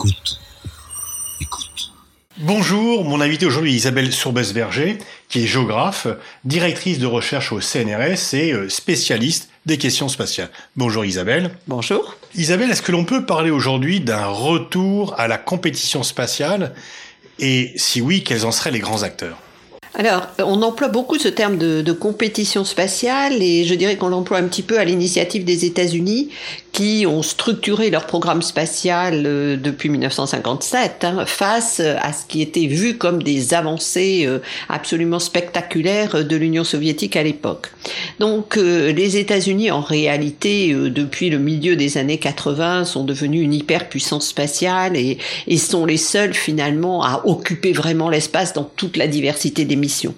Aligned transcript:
Écoute. 0.00 0.40
Écoute. 1.42 1.92
Bonjour, 2.38 3.04
mon 3.04 3.20
invité 3.20 3.44
aujourd'hui 3.44 3.72
est 3.72 3.76
Isabelle 3.76 4.10
Sourbès-Berger, 4.10 4.96
qui 5.28 5.42
est 5.42 5.46
géographe, 5.46 6.06
directrice 6.42 6.98
de 6.98 7.04
recherche 7.04 7.52
au 7.52 7.60
CNRS 7.60 8.32
et 8.32 8.52
euh, 8.52 8.70
spécialiste 8.70 9.50
des 9.66 9.76
questions 9.76 10.08
spatiales. 10.08 10.48
Bonjour 10.74 11.04
Isabelle. 11.04 11.50
Bonjour. 11.68 12.16
Isabelle, 12.34 12.70
est-ce 12.70 12.80
que 12.80 12.92
l'on 12.92 13.04
peut 13.04 13.26
parler 13.26 13.50
aujourd'hui 13.50 14.00
d'un 14.00 14.24
retour 14.24 15.20
à 15.20 15.28
la 15.28 15.36
compétition 15.36 16.02
spatiale? 16.02 16.74
Et 17.38 17.74
si 17.76 18.00
oui, 18.00 18.24
quels 18.24 18.46
en 18.46 18.52
seraient 18.52 18.70
les 18.70 18.78
grands 18.78 19.02
acteurs? 19.02 19.36
Alors, 19.94 20.28
on 20.38 20.62
emploie 20.62 20.88
beaucoup 20.88 21.18
ce 21.18 21.26
terme 21.26 21.58
de, 21.58 21.92
compétition 21.92 22.64
spatiale 22.64 23.42
et 23.42 23.64
je 23.64 23.74
dirais 23.74 23.96
qu'on 23.96 24.08
l'emploie 24.08 24.38
un 24.38 24.44
petit 24.44 24.62
peu 24.62 24.78
à 24.78 24.84
l'initiative 24.84 25.44
des 25.44 25.64
États-Unis 25.64 26.30
qui 26.72 27.04
ont 27.06 27.22
structuré 27.22 27.90
leur 27.90 28.06
programme 28.06 28.42
spatial 28.42 29.24
euh, 29.26 29.56
depuis 29.56 29.88
1957 29.88 31.02
hein, 31.02 31.24
face 31.26 31.80
à 31.80 32.12
ce 32.12 32.24
qui 32.26 32.42
était 32.42 32.66
vu 32.66 32.96
comme 32.96 33.24
des 33.24 33.54
avancées 33.54 34.22
euh, 34.24 34.38
absolument 34.68 35.18
spectaculaires 35.18 36.24
de 36.24 36.36
l'Union 36.36 36.62
soviétique 36.62 37.16
à 37.16 37.24
l'époque. 37.24 37.72
Donc, 38.20 38.56
euh, 38.56 38.92
les 38.92 39.16
États-Unis, 39.16 39.72
en 39.72 39.80
réalité, 39.80 40.72
depuis 40.72 41.28
le 41.28 41.38
milieu 41.38 41.74
des 41.74 41.98
années 41.98 42.18
80, 42.18 42.84
sont 42.84 43.02
devenus 43.02 43.42
une 43.42 43.52
hyperpuissance 43.52 44.28
spatiale 44.28 44.96
et, 44.96 45.18
et 45.48 45.58
sont 45.58 45.84
les 45.84 45.96
seuls 45.96 46.34
finalement 46.34 47.02
à 47.02 47.22
occuper 47.24 47.72
vraiment 47.72 48.08
l'espace 48.08 48.52
dans 48.52 48.64
toute 48.64 48.96
la 48.96 49.08
diversité 49.08 49.64
des 49.64 49.76
missions. 49.80 50.14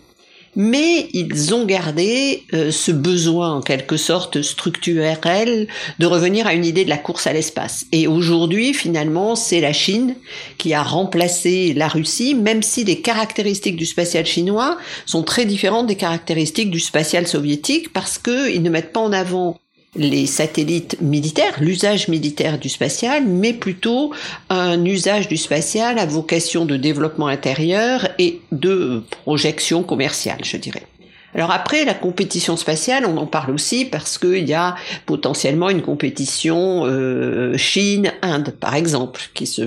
Mais 0.55 1.09
ils 1.15 1.55
ont 1.55 1.65
gardé 1.65 2.43
euh, 2.52 2.71
ce 2.71 2.93
besoin 2.93 3.55
en 3.55 3.62
quelque 3.62 3.96
sorte 3.96 4.43
structurel 4.43 5.66
de 5.99 6.07
revenir 6.07 6.46
à 6.46 6.52
une 6.52 6.66
idée 6.66 6.85
de 6.85 6.91
la 6.91 6.99
course 6.99 7.27
à 7.27 7.32
l'espace. 7.32 7.87
Et 7.91 8.07
aujourd'hui, 8.07 8.74
finalement, 8.74 9.35
c'est 9.35 9.60
la 9.60 9.73
Chine 9.73 10.15
qui 10.59 10.74
a 10.74 10.82
remplacé 10.82 11.73
la 11.73 11.88
Russie, 11.88 12.35
même 12.35 12.63
si 12.63 12.85
les 12.85 13.01
caractéristiques 13.01 13.77
du 13.77 13.87
spatial 13.87 14.27
chinois 14.27 14.77
sont 15.07 15.23
très 15.23 15.46
différentes 15.46 15.87
des 15.87 15.97
caractéristiques 15.97 16.71
du 16.71 16.80
spatial 16.80 17.26
soviétique 17.26 17.91
parce 17.95 18.19
qu'ils 18.19 18.63
ne 18.63 18.69
mettent 18.69 18.93
pas 18.93 19.01
en 19.01 19.13
avant 19.13 19.57
les 19.95 20.26
satellites 20.26 21.01
militaires, 21.01 21.57
l'usage 21.60 22.09
militaire 22.09 22.59
du 22.59 22.68
spatial, 22.68 23.26
mais 23.26 23.52
plutôt 23.52 24.12
un 24.48 24.82
usage 24.85 25.29
du 25.29 25.37
spatial 25.37 25.98
à 25.98 26.07
vocation 26.07 26.65
de 26.65 26.76
développement 26.76 27.26
intérieur 27.26 28.09
et 28.18 28.40
de 28.52 29.02
projection 29.23 29.82
commerciale, 29.82 30.45
je 30.45 30.57
dirais. 30.57 30.87
Alors 31.35 31.51
après, 31.51 31.85
la 31.85 31.95
compétition 31.95 32.57
spatiale, 32.57 33.07
on 33.07 33.16
en 33.16 33.27
parle 33.27 33.52
aussi 33.52 33.87
parce 33.87 34.19
qu'il 34.19 34.47
y 34.47 34.52
a 34.52 34.75
potentiellement 35.07 35.71
une 35.71 35.80
compétition 35.80 36.85
euh, 36.85 37.57
Chine-Inde, 37.57 38.55
par 38.61 38.75
exemple, 38.75 39.23
qui 39.33 39.47
se 39.47 39.63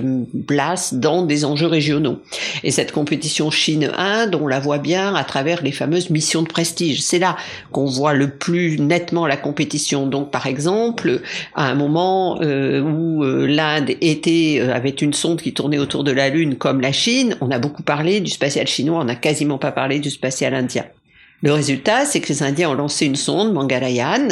place 0.46 0.94
dans 0.94 1.22
des 1.22 1.44
enjeux 1.44 1.66
régionaux. 1.66 2.20
Et 2.62 2.70
cette 2.70 2.92
compétition 2.92 3.50
Chine-Inde, 3.50 4.36
on 4.40 4.46
la 4.46 4.60
voit 4.60 4.78
bien 4.78 5.14
à 5.16 5.24
travers 5.24 5.62
les 5.62 5.72
fameuses 5.72 6.10
missions 6.10 6.42
de 6.42 6.48
prestige. 6.48 7.02
C'est 7.02 7.18
là 7.18 7.36
qu'on 7.72 7.86
voit 7.86 8.14
le 8.14 8.30
plus 8.30 8.78
nettement 8.78 9.26
la 9.26 9.36
compétition. 9.36 10.06
Donc 10.06 10.30
par 10.30 10.46
exemple, 10.46 11.20
à 11.56 11.68
un 11.68 11.74
moment 11.74 12.38
euh, 12.42 12.80
où 12.80 13.24
euh, 13.24 13.46
l'Inde 13.46 13.90
était 14.00 14.60
avait 14.72 14.90
une 14.90 15.14
sonde 15.14 15.40
qui 15.40 15.52
tournait 15.52 15.78
autour 15.78 16.04
de 16.04 16.12
la 16.12 16.28
Lune 16.28 16.54
comme 16.56 16.80
la 16.80 16.92
Chine, 16.92 17.36
on 17.40 17.50
a 17.50 17.58
beaucoup 17.58 17.82
parlé 17.82 18.20
du 18.20 18.30
spatial 18.30 18.66
chinois, 18.66 19.00
on 19.00 19.04
n'a 19.04 19.16
quasiment 19.16 19.58
pas 19.58 19.72
parlé 19.72 19.98
du 19.98 20.10
spatial 20.10 20.54
indien. 20.54 20.84
Le 21.42 21.52
résultat, 21.52 22.06
c'est 22.06 22.20
que 22.20 22.28
les 22.28 22.42
Indiens 22.42 22.70
ont 22.70 22.74
lancé 22.74 23.04
une 23.04 23.14
sonde, 23.14 23.52
Mangalayan, 23.52 24.28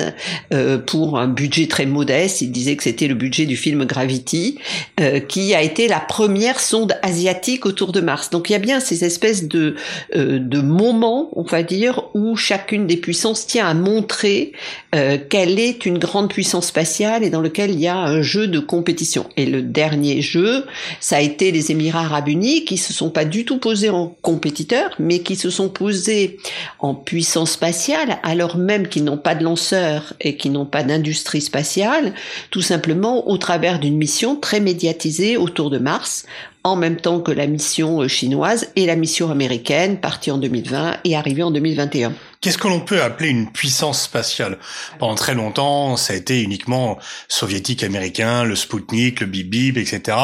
euh, 0.54 0.78
pour 0.78 1.18
un 1.18 1.28
budget 1.28 1.66
très 1.66 1.84
modeste. 1.84 2.40
Ils 2.40 2.50
disaient 2.50 2.76
que 2.76 2.82
c'était 2.82 3.08
le 3.08 3.14
budget 3.14 3.44
du 3.44 3.56
film 3.56 3.84
Gravity, 3.84 4.58
euh, 5.00 5.20
qui 5.20 5.54
a 5.54 5.60
été 5.60 5.86
la 5.86 6.00
première 6.00 6.58
sonde 6.58 6.96
asiatique 7.02 7.66
autour 7.66 7.92
de 7.92 8.00
Mars. 8.00 8.30
Donc 8.30 8.48
il 8.48 8.54
y 8.54 8.56
a 8.56 8.58
bien 8.58 8.80
ces 8.80 9.04
espèces 9.04 9.46
de, 9.48 9.74
euh, 10.16 10.38
de 10.38 10.60
moments, 10.60 11.28
on 11.32 11.42
va 11.42 11.62
dire, 11.62 12.04
où 12.14 12.36
chacune 12.36 12.86
des 12.86 12.96
puissances 12.96 13.46
tient 13.46 13.66
à 13.66 13.74
montrer 13.74 14.52
euh, 14.94 15.18
qu'elle 15.18 15.58
est 15.58 15.86
une 15.86 15.98
grande 15.98 16.30
puissance 16.30 16.68
spatiale 16.68 17.24
et 17.24 17.30
dans 17.30 17.40
lequel 17.40 17.72
il 17.72 17.80
y 17.80 17.88
a 17.88 17.96
un 17.96 18.22
jeu 18.22 18.46
de 18.46 18.60
compétition. 18.60 19.26
Et 19.36 19.46
le 19.46 19.60
dernier 19.60 20.22
jeu, 20.22 20.64
ça 21.00 21.16
a 21.16 21.20
été 21.20 21.50
les 21.50 21.72
Émirats 21.72 22.02
arabes 22.02 22.28
unis, 22.28 22.64
qui 22.64 22.76
se 22.76 22.92
sont 22.92 23.10
pas 23.10 23.24
du 23.24 23.44
tout 23.44 23.58
posés 23.58 23.90
en 23.90 24.14
compétiteurs, 24.22 24.94
mais 24.98 25.18
qui 25.18 25.36
se 25.36 25.50
sont 25.50 25.68
posés 25.68 26.38
en 26.78 26.94
puissance 26.94 27.52
spatiale, 27.52 28.18
alors 28.22 28.56
même 28.56 28.86
qu'ils 28.86 29.04
n'ont 29.04 29.18
pas 29.18 29.34
de 29.34 29.42
lanceurs 29.42 30.14
et 30.20 30.36
qu'ils 30.36 30.52
n'ont 30.52 30.66
pas 30.66 30.84
d'industrie 30.84 31.40
spatiale, 31.40 32.14
tout 32.50 32.62
simplement 32.62 33.28
au 33.28 33.36
travers 33.36 33.80
d'une 33.80 33.96
mission 33.96 34.36
très 34.36 34.60
médiatisée 34.60 35.36
autour 35.36 35.70
de 35.70 35.78
Mars, 35.78 36.24
en 36.64 36.76
même 36.76 36.96
temps 36.96 37.20
que 37.20 37.30
la 37.30 37.46
mission 37.46 38.00
euh, 38.00 38.08
chinoise 38.08 38.70
et 38.74 38.86
la 38.86 38.96
mission 38.96 39.30
américaine, 39.30 40.00
partie 40.00 40.30
en 40.30 40.38
2020 40.38 40.96
et 41.04 41.14
arrivée 41.14 41.42
en 41.42 41.50
2021. 41.50 42.14
Qu'est-ce 42.40 42.58
que 42.58 42.68
l'on 42.68 42.80
peut 42.80 43.02
appeler 43.02 43.30
une 43.30 43.50
puissance 43.50 44.02
spatiale? 44.02 44.58
Pendant 44.98 45.14
très 45.14 45.34
longtemps, 45.34 45.96
ça 45.96 46.12
a 46.12 46.16
été 46.16 46.42
uniquement 46.42 46.98
soviétique, 47.28 47.82
américain, 47.82 48.44
le 48.44 48.54
Sputnik, 48.54 49.20
le 49.20 49.26
Bip 49.26 49.78
etc. 49.78 50.16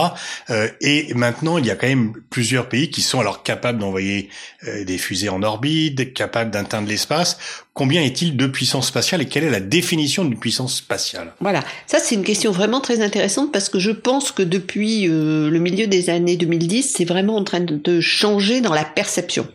Euh, 0.50 0.68
et 0.80 1.14
maintenant, 1.14 1.58
il 1.58 1.66
y 1.66 1.70
a 1.70 1.76
quand 1.76 1.86
même 1.86 2.12
plusieurs 2.30 2.68
pays 2.68 2.90
qui 2.90 3.00
sont 3.00 3.20
alors 3.20 3.42
capables 3.42 3.78
d'envoyer 3.78 4.28
euh, 4.66 4.84
des 4.84 4.98
fusées 4.98 5.30
en 5.30 5.42
orbite, 5.42 6.12
capables 6.12 6.50
d'atteindre 6.50 6.88
l'espace. 6.88 7.38
Combien 7.80 8.02
est-il 8.02 8.36
de 8.36 8.46
puissance 8.46 8.88
spatiale 8.88 9.22
et 9.22 9.24
quelle 9.24 9.44
est 9.44 9.48
la 9.48 9.58
définition 9.58 10.22
d'une 10.22 10.38
puissance 10.38 10.76
spatiale? 10.76 11.32
Voilà, 11.40 11.64
ça 11.86 11.98
c'est 11.98 12.14
une 12.14 12.24
question 12.24 12.50
vraiment 12.50 12.82
très 12.82 13.00
intéressante 13.00 13.52
parce 13.54 13.70
que 13.70 13.78
je 13.78 13.90
pense 13.90 14.32
que 14.32 14.42
depuis 14.42 15.08
euh, 15.08 15.48
le 15.48 15.58
milieu 15.60 15.86
des 15.86 16.10
années 16.10 16.36
2010, 16.36 16.92
c'est 16.94 17.06
vraiment 17.06 17.36
en 17.36 17.42
train 17.42 17.60
de 17.60 18.00
changer 18.02 18.60
dans 18.60 18.74
la 18.74 18.84
perception. 18.84 19.48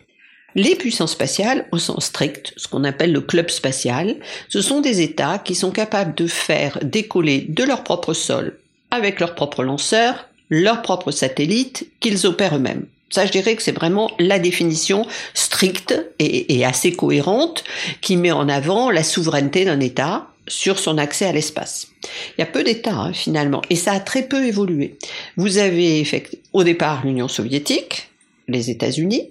Les 0.56 0.74
puissances 0.74 1.12
spatiales, 1.12 1.68
au 1.70 1.78
sens 1.78 2.06
strict, 2.06 2.52
ce 2.56 2.66
qu'on 2.66 2.82
appelle 2.82 3.12
le 3.12 3.20
club 3.20 3.48
spatial, 3.48 4.16
ce 4.48 4.60
sont 4.60 4.80
des 4.80 5.02
États 5.02 5.38
qui 5.38 5.54
sont 5.54 5.70
capables 5.70 6.16
de 6.16 6.26
faire 6.26 6.80
décoller 6.82 7.46
de 7.48 7.62
leur 7.62 7.84
propre 7.84 8.12
sol, 8.12 8.58
avec 8.90 9.20
leurs 9.20 9.36
propres 9.36 9.62
lanceurs, 9.62 10.28
leurs 10.50 10.82
propres 10.82 11.12
satellites, 11.12 11.86
qu'ils 12.00 12.26
opèrent 12.26 12.56
eux-mêmes. 12.56 12.86
Ça, 13.08 13.24
je 13.24 13.30
dirais 13.30 13.54
que 13.54 13.62
c'est 13.62 13.72
vraiment 13.72 14.10
la 14.18 14.38
définition 14.38 15.06
stricte 15.32 15.94
et, 16.18 16.64
assez 16.64 16.92
cohérente 16.92 17.64
qui 18.00 18.16
met 18.16 18.32
en 18.32 18.48
avant 18.48 18.90
la 18.90 19.04
souveraineté 19.04 19.64
d'un 19.64 19.80
État 19.80 20.28
sur 20.48 20.78
son 20.78 20.98
accès 20.98 21.26
à 21.26 21.32
l'espace. 21.32 21.88
Il 22.36 22.40
y 22.40 22.42
a 22.42 22.46
peu 22.46 22.64
d'États 22.64 22.94
hein, 22.94 23.12
finalement, 23.12 23.62
et 23.70 23.76
ça 23.76 23.92
a 23.92 24.00
très 24.00 24.22
peu 24.22 24.44
évolué. 24.44 24.98
Vous 25.36 25.58
avez 25.58 26.04
au 26.52 26.64
départ 26.64 27.04
l'Union 27.04 27.28
soviétique, 27.28 28.08
les 28.48 28.70
États-Unis, 28.70 29.30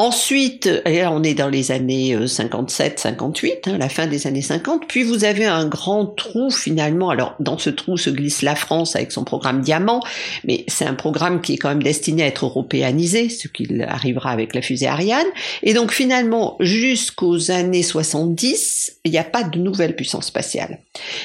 Ensuite, 0.00 0.70
on 0.86 1.24
est 1.24 1.34
dans 1.34 1.48
les 1.48 1.72
années 1.72 2.16
57, 2.24 3.00
58, 3.00 3.66
hein, 3.66 3.78
la 3.78 3.88
fin 3.88 4.06
des 4.06 4.28
années 4.28 4.42
50, 4.42 4.82
puis 4.86 5.02
vous 5.02 5.24
avez 5.24 5.44
un 5.44 5.66
grand 5.66 6.06
trou 6.06 6.52
finalement. 6.52 7.10
Alors 7.10 7.34
dans 7.40 7.58
ce 7.58 7.68
trou 7.68 7.96
se 7.96 8.08
glisse 8.08 8.42
la 8.42 8.54
France 8.54 8.94
avec 8.94 9.10
son 9.10 9.24
programme 9.24 9.60
Diamant, 9.60 10.00
mais 10.44 10.64
c'est 10.68 10.84
un 10.84 10.94
programme 10.94 11.40
qui 11.40 11.54
est 11.54 11.56
quand 11.56 11.70
même 11.70 11.82
destiné 11.82 12.22
à 12.22 12.26
être 12.26 12.44
européanisé, 12.44 13.28
ce 13.28 13.48
qu'il 13.48 13.82
arrivera 13.82 14.30
avec 14.30 14.54
la 14.54 14.62
fusée 14.62 14.86
Ariane. 14.86 15.26
Et 15.64 15.74
donc 15.74 15.90
finalement, 15.90 16.56
jusqu'aux 16.60 17.50
années 17.50 17.82
70, 17.82 18.98
il 19.04 19.10
n'y 19.10 19.18
a 19.18 19.24
pas 19.24 19.42
de 19.42 19.58
nouvelle 19.58 19.96
puissance 19.96 20.26
spatiale. 20.26 20.78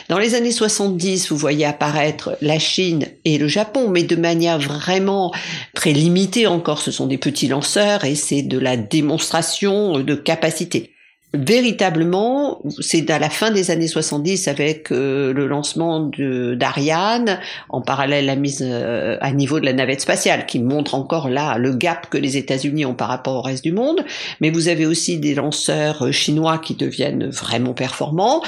Dans 0.10 0.18
les 0.18 0.34
années 0.34 0.52
70, 0.52 1.30
vous 1.30 1.38
voyez 1.38 1.66
apparaître 1.66 2.36
la 2.42 2.58
Chine 2.58 3.06
et 3.24 3.38
le 3.38 3.48
Japon, 3.48 3.90
mais 3.90 4.02
de 4.02 4.16
manière 4.16 4.58
vraiment 4.58 5.32
très 5.76 5.92
limitée 5.92 6.48
encore. 6.48 6.82
Ce 6.82 6.90
sont 6.90 7.06
des 7.06 7.20
petits 7.20 7.48
lanceurs 7.48 8.04
et 8.04 8.16
c'est 8.16 8.42
de 8.42 8.63
la 8.64 8.78
démonstration 8.78 10.00
de 10.00 10.16
capacité. 10.16 10.94
Véritablement, 11.36 12.62
c'est 12.80 13.10
à 13.10 13.18
la 13.18 13.28
fin 13.28 13.50
des 13.50 13.72
années 13.72 13.88
70 13.88 14.48
avec 14.48 14.92
euh, 14.92 15.34
le 15.34 15.48
lancement 15.48 16.00
d'Ariane, 16.00 17.40
en 17.70 17.82
parallèle 17.82 18.28
la 18.28 18.36
mise 18.36 18.64
euh, 18.64 19.18
à 19.20 19.32
niveau 19.32 19.60
de 19.60 19.66
la 19.66 19.74
navette 19.74 20.02
spatiale, 20.02 20.46
qui 20.46 20.60
montre 20.60 20.94
encore 20.94 21.30
là 21.30 21.58
le 21.58 21.74
gap 21.74 22.08
que 22.12 22.20
les 22.20 22.38
États-Unis 22.38 22.86
ont 22.86 22.94
par 22.94 23.08
rapport 23.08 23.38
au 23.38 23.42
reste 23.42 23.64
du 23.64 23.72
monde. 23.72 24.06
Mais 24.42 24.52
vous 24.52 24.68
avez 24.68 24.86
aussi 24.86 25.18
des 25.18 25.34
lanceurs 25.34 26.06
euh, 26.06 26.12
chinois 26.12 26.60
qui 26.60 26.76
deviennent 26.76 27.30
vraiment 27.30 27.74
performants, 27.74 28.44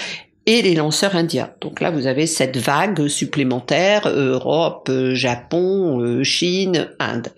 et 0.46 0.62
les 0.62 0.76
lanceurs 0.76 1.16
indiens. 1.16 1.50
Donc 1.62 1.82
là, 1.82 1.90
vous 1.90 2.06
avez 2.06 2.28
cette 2.28 2.58
vague 2.58 3.08
supplémentaire, 3.08 4.08
Europe, 4.08 4.92
Japon, 5.14 6.22
Chine, 6.24 6.88
Inde. 7.00 7.30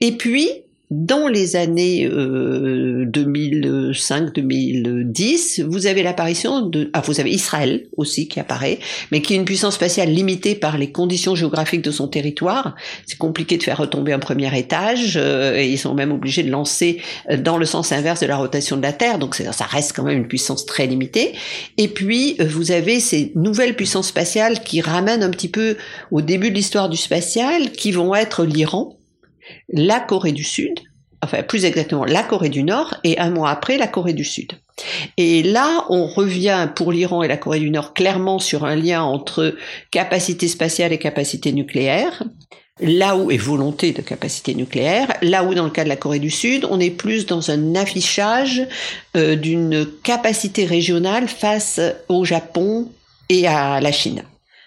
Et 0.00 0.12
puis, 0.12 0.63
dans 0.94 1.28
les 1.28 1.56
années 1.56 2.08
2005-2010, 2.08 3.94
2005-2010, 3.94 5.62
vous 5.64 5.86
avez 5.86 6.02
l'apparition 6.02 6.60
de, 6.62 6.90
ah, 6.92 7.02
vous 7.04 7.20
avez 7.20 7.30
Israël 7.30 7.86
aussi 7.96 8.28
qui 8.28 8.40
apparaît, 8.40 8.78
mais 9.10 9.22
qui 9.22 9.34
est 9.34 9.36
une 9.36 9.44
puissance 9.44 9.74
spatiale 9.74 10.10
limitée 10.10 10.54
par 10.54 10.78
les 10.78 10.90
conditions 10.90 11.34
géographiques 11.34 11.82
de 11.82 11.90
son 11.90 12.08
territoire. 12.08 12.74
C'est 13.06 13.18
compliqué 13.18 13.56
de 13.56 13.62
faire 13.62 13.78
retomber 13.78 14.12
un 14.12 14.18
premier 14.18 14.56
étage, 14.56 15.14
euh, 15.16 15.56
et 15.56 15.68
ils 15.68 15.78
sont 15.78 15.94
même 15.94 16.12
obligés 16.12 16.42
de 16.42 16.50
lancer 16.50 17.00
euh, 17.30 17.36
dans 17.36 17.58
le 17.58 17.66
sens 17.66 17.92
inverse 17.92 18.20
de 18.20 18.26
la 18.26 18.36
rotation 18.36 18.76
de 18.76 18.82
la 18.82 18.92
Terre, 18.92 19.18
donc 19.18 19.34
ça 19.34 19.64
reste 19.64 19.94
quand 19.94 20.04
même 20.04 20.18
une 20.18 20.28
puissance 20.28 20.66
très 20.66 20.86
limitée. 20.86 21.32
Et 21.78 21.88
puis, 21.88 22.36
euh, 22.40 22.44
vous 22.44 22.70
avez 22.70 23.00
ces 23.00 23.32
nouvelles 23.34 23.74
puissances 23.74 24.08
spatiales 24.08 24.60
qui 24.60 24.80
ramènent 24.80 25.22
un 25.22 25.30
petit 25.30 25.48
peu 25.48 25.76
au 26.10 26.20
début 26.20 26.50
de 26.50 26.54
l'histoire 26.54 26.88
du 26.88 26.96
spatial, 26.96 27.72
qui 27.72 27.92
vont 27.92 28.14
être 28.14 28.44
l'Iran, 28.44 28.96
la 29.68 30.00
Corée 30.00 30.32
du 30.32 30.44
Sud, 30.44 30.80
enfin 31.22 31.42
plus 31.42 31.64
exactement 31.64 32.04
la 32.04 32.22
Corée 32.22 32.48
du 32.48 32.62
Nord, 32.62 32.94
et 33.04 33.18
un 33.18 33.30
mois 33.30 33.50
après 33.50 33.78
la 33.78 33.86
Corée 33.86 34.12
du 34.12 34.24
Sud. 34.24 34.52
Et 35.16 35.42
là, 35.42 35.86
on 35.88 36.06
revient 36.06 36.68
pour 36.74 36.92
l'Iran 36.92 37.22
et 37.22 37.28
la 37.28 37.36
Corée 37.36 37.60
du 37.60 37.70
Nord 37.70 37.94
clairement 37.94 38.38
sur 38.38 38.64
un 38.64 38.76
lien 38.76 39.02
entre 39.02 39.54
capacité 39.90 40.48
spatiale 40.48 40.92
et 40.92 40.98
capacité 40.98 41.52
nucléaire. 41.52 42.22
Là 42.80 43.16
où, 43.16 43.30
et 43.30 43.36
volonté 43.36 43.92
de 43.92 44.02
capacité 44.02 44.52
nucléaire, 44.52 45.06
là 45.22 45.44
où 45.44 45.54
dans 45.54 45.62
le 45.62 45.70
cas 45.70 45.84
de 45.84 45.88
la 45.88 45.94
Corée 45.94 46.18
du 46.18 46.30
Sud, 46.30 46.66
on 46.68 46.80
est 46.80 46.90
plus 46.90 47.24
dans 47.24 47.52
un 47.52 47.76
affichage 47.76 48.66
euh, 49.16 49.36
d'une 49.36 49.86
capacité 50.02 50.64
régionale 50.64 51.28
face 51.28 51.80
au 52.08 52.24
Japon 52.24 52.90
et 53.28 53.46
à 53.46 53.80
la 53.80 53.92
Chine. 53.92 54.24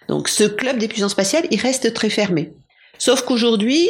Donc 0.08 0.30
ce 0.30 0.46
club 0.46 0.78
des 0.78 0.88
puissances 0.88 1.12
spatiales, 1.12 1.48
il 1.52 1.60
reste 1.60 1.94
très 1.94 2.10
fermé. 2.10 2.54
Sauf 2.98 3.24
qu'aujourd'hui, 3.24 3.90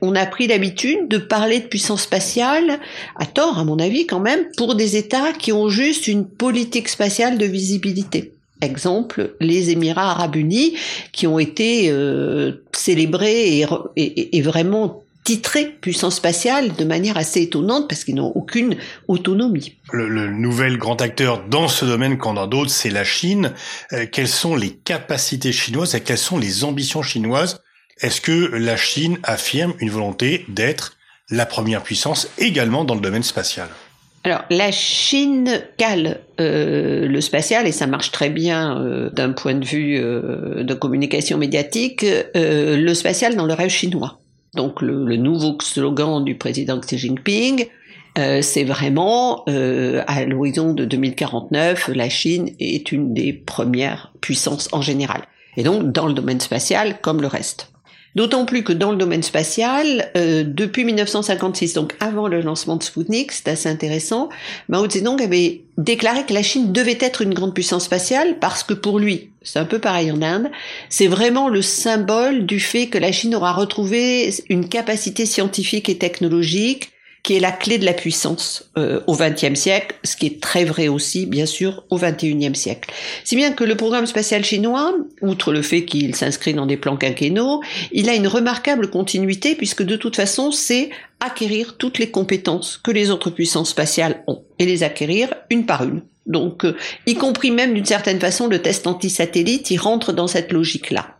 on 0.00 0.14
a 0.14 0.26
pris 0.26 0.46
l'habitude 0.46 1.08
de 1.08 1.18
parler 1.18 1.60
de 1.60 1.66
puissance 1.66 2.02
spatiale, 2.02 2.78
à 3.16 3.26
tort 3.26 3.58
à 3.58 3.64
mon 3.64 3.78
avis 3.78 4.06
quand 4.06 4.20
même, 4.20 4.44
pour 4.56 4.74
des 4.74 4.96
États 4.96 5.32
qui 5.32 5.52
ont 5.52 5.68
juste 5.68 6.08
une 6.08 6.26
politique 6.26 6.88
spatiale 6.88 7.38
de 7.38 7.46
visibilité. 7.46 8.32
Exemple, 8.62 9.34
les 9.40 9.70
Émirats 9.70 10.10
arabes 10.12 10.36
unis 10.36 10.76
qui 11.12 11.26
ont 11.26 11.38
été 11.38 11.90
euh, 11.90 12.64
célébrés 12.72 13.64
et, 13.96 14.42
vraiment 14.42 15.02
titrés 15.24 15.66
puissance 15.80 16.16
spatiale 16.16 16.74
de 16.74 16.84
manière 16.84 17.18
assez 17.18 17.42
étonnante 17.42 17.88
parce 17.88 18.04
qu'ils 18.04 18.14
n'ont 18.14 18.32
aucune 18.34 18.76
autonomie. 19.08 19.74
Le, 19.92 20.30
nouvel 20.30 20.78
grand 20.78 21.02
acteur 21.02 21.44
dans 21.48 21.68
ce 21.68 21.84
domaine, 21.84 22.16
qu'en 22.16 22.32
dans 22.32 22.46
d'autres, 22.46 22.70
c'est 22.70 22.90
la 22.90 23.04
Chine. 23.04 23.52
Euh, 23.92 24.06
quelles 24.10 24.28
sont 24.28 24.56
les 24.56 24.70
capacités 24.70 25.52
chinoises 25.52 25.94
et 25.94 26.00
quelles 26.00 26.16
sont 26.16 26.38
les 26.38 26.64
ambitions 26.64 27.02
chinoises 27.02 27.60
est-ce 28.00 28.20
que 28.20 28.54
la 28.56 28.76
Chine 28.76 29.18
affirme 29.22 29.74
une 29.80 29.90
volonté 29.90 30.44
d'être 30.48 30.96
la 31.30 31.46
première 31.46 31.82
puissance 31.82 32.28
également 32.38 32.84
dans 32.84 32.94
le 32.94 33.00
domaine 33.00 33.22
spatial? 33.22 33.68
Alors, 34.26 34.42
la 34.50 34.72
Chine 34.72 35.62
cale 35.76 36.20
euh, 36.40 37.06
le 37.06 37.20
spatial 37.20 37.66
et 37.66 37.72
ça 37.72 37.86
marche 37.86 38.10
très 38.10 38.28
bien 38.28 38.76
euh, 38.76 39.08
d'un 39.08 39.30
point 39.30 39.54
de 39.54 39.64
vue 39.64 39.98
euh, 39.98 40.64
de 40.64 40.74
communication 40.74 41.38
médiatique, 41.38 42.04
le 42.34 42.92
spatial 42.94 43.36
dans 43.36 43.46
le 43.46 43.54
rêve 43.54 43.70
chinois. 43.70 44.18
Donc, 44.54 44.82
le, 44.82 45.16
nouveau 45.16 45.56
slogan 45.62 46.24
du 46.24 46.34
président 46.34 46.80
Xi 46.80 46.98
Jinping, 46.98 47.66
c'est 48.16 48.64
vraiment 48.64 49.44
à 49.44 50.24
l'horizon 50.24 50.72
de 50.72 50.84
2049, 50.84 51.90
la 51.94 52.08
Chine 52.08 52.50
est 52.58 52.90
une 52.90 53.14
des 53.14 53.32
premières 53.32 54.12
puissances 54.20 54.68
en 54.72 54.80
général. 54.80 55.22
Et 55.56 55.62
donc, 55.62 55.92
dans 55.92 56.06
le 56.06 56.14
domaine 56.14 56.40
spatial, 56.40 56.98
comme 57.00 57.20
le 57.20 57.28
reste. 57.28 57.70
D'autant 58.16 58.46
plus 58.46 58.64
que 58.64 58.72
dans 58.72 58.92
le 58.92 58.96
domaine 58.96 59.22
spatial, 59.22 60.10
euh, 60.16 60.42
depuis 60.42 60.86
1956, 60.86 61.74
donc 61.74 61.94
avant 62.00 62.28
le 62.28 62.40
lancement 62.40 62.76
de 62.76 62.82
Sputnik, 62.82 63.30
c'est 63.30 63.48
assez 63.48 63.68
intéressant, 63.68 64.30
Mao 64.70 64.88
Zedong 64.88 65.20
avait 65.20 65.64
déclaré 65.76 66.24
que 66.24 66.32
la 66.32 66.42
Chine 66.42 66.72
devait 66.72 66.96
être 66.98 67.20
une 67.20 67.34
grande 67.34 67.52
puissance 67.52 67.84
spatiale 67.84 68.38
parce 68.40 68.62
que 68.62 68.72
pour 68.72 68.98
lui, 68.98 69.32
c'est 69.42 69.58
un 69.58 69.66
peu 69.66 69.80
pareil 69.80 70.10
en 70.10 70.22
Inde, 70.22 70.50
c'est 70.88 71.08
vraiment 71.08 71.50
le 71.50 71.60
symbole 71.60 72.46
du 72.46 72.58
fait 72.58 72.86
que 72.86 72.96
la 72.96 73.12
Chine 73.12 73.34
aura 73.34 73.52
retrouvé 73.52 74.32
une 74.48 74.66
capacité 74.66 75.26
scientifique 75.26 75.90
et 75.90 75.98
technologique 75.98 76.92
qui 77.26 77.34
est 77.34 77.40
la 77.40 77.50
clé 77.50 77.78
de 77.78 77.84
la 77.84 77.92
puissance 77.92 78.70
euh, 78.78 79.00
au 79.08 79.16
XXe 79.16 79.58
siècle, 79.58 79.96
ce 80.04 80.14
qui 80.14 80.26
est 80.26 80.40
très 80.40 80.64
vrai 80.64 80.86
aussi, 80.86 81.26
bien 81.26 81.44
sûr, 81.44 81.82
au 81.90 81.98
XXIe 81.98 82.54
siècle. 82.54 82.88
Si 83.24 83.34
bien 83.34 83.50
que 83.50 83.64
le 83.64 83.74
programme 83.74 84.06
spatial 84.06 84.44
chinois, 84.44 84.94
outre 85.22 85.52
le 85.52 85.60
fait 85.60 85.84
qu'il 85.84 86.14
s'inscrit 86.14 86.54
dans 86.54 86.66
des 86.66 86.76
plans 86.76 86.96
quinquennaux, 86.96 87.62
il 87.90 88.08
a 88.08 88.14
une 88.14 88.28
remarquable 88.28 88.90
continuité 88.90 89.56
puisque 89.56 89.82
de 89.82 89.96
toute 89.96 90.14
façon, 90.14 90.52
c'est 90.52 90.90
acquérir 91.18 91.76
toutes 91.78 91.98
les 91.98 92.12
compétences 92.12 92.76
que 92.76 92.92
les 92.92 93.10
autres 93.10 93.30
puissances 93.30 93.70
spatiales 93.70 94.22
ont 94.28 94.44
et 94.60 94.64
les 94.64 94.84
acquérir 94.84 95.34
une 95.50 95.66
par 95.66 95.82
une. 95.82 96.02
Donc, 96.26 96.64
euh, 96.64 96.76
y 97.08 97.16
compris 97.16 97.50
même 97.50 97.74
d'une 97.74 97.84
certaine 97.84 98.20
façon, 98.20 98.46
le 98.46 98.62
test 98.62 98.86
anti-satellite, 98.86 99.68
il 99.72 99.78
rentre 99.78 100.12
dans 100.12 100.28
cette 100.28 100.52
logique-là. 100.52 101.16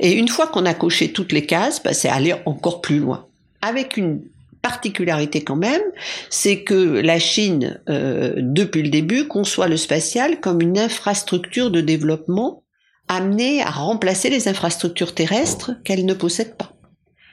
Et 0.00 0.12
une 0.12 0.28
fois 0.28 0.46
qu'on 0.46 0.64
a 0.64 0.72
coché 0.72 1.12
toutes 1.12 1.32
les 1.32 1.44
cases, 1.44 1.82
bah, 1.82 1.92
c'est 1.92 2.08
aller 2.08 2.34
encore 2.46 2.80
plus 2.80 2.98
loin. 2.98 3.26
Avec 3.60 3.98
une 3.98 4.22
particularité 4.62 5.42
quand 5.42 5.56
même, 5.56 5.82
c'est 6.28 6.62
que 6.62 6.74
la 7.00 7.18
Chine, 7.18 7.80
euh, 7.88 8.34
depuis 8.36 8.82
le 8.82 8.90
début, 8.90 9.26
conçoit 9.26 9.68
le 9.68 9.76
spatial 9.76 10.40
comme 10.40 10.60
une 10.60 10.78
infrastructure 10.78 11.70
de 11.70 11.80
développement 11.80 12.62
amenée 13.08 13.62
à 13.62 13.70
remplacer 13.70 14.30
les 14.30 14.48
infrastructures 14.48 15.14
terrestres 15.14 15.72
qu'elle 15.84 16.04
ne 16.04 16.14
possède 16.14 16.56
pas. 16.56 16.72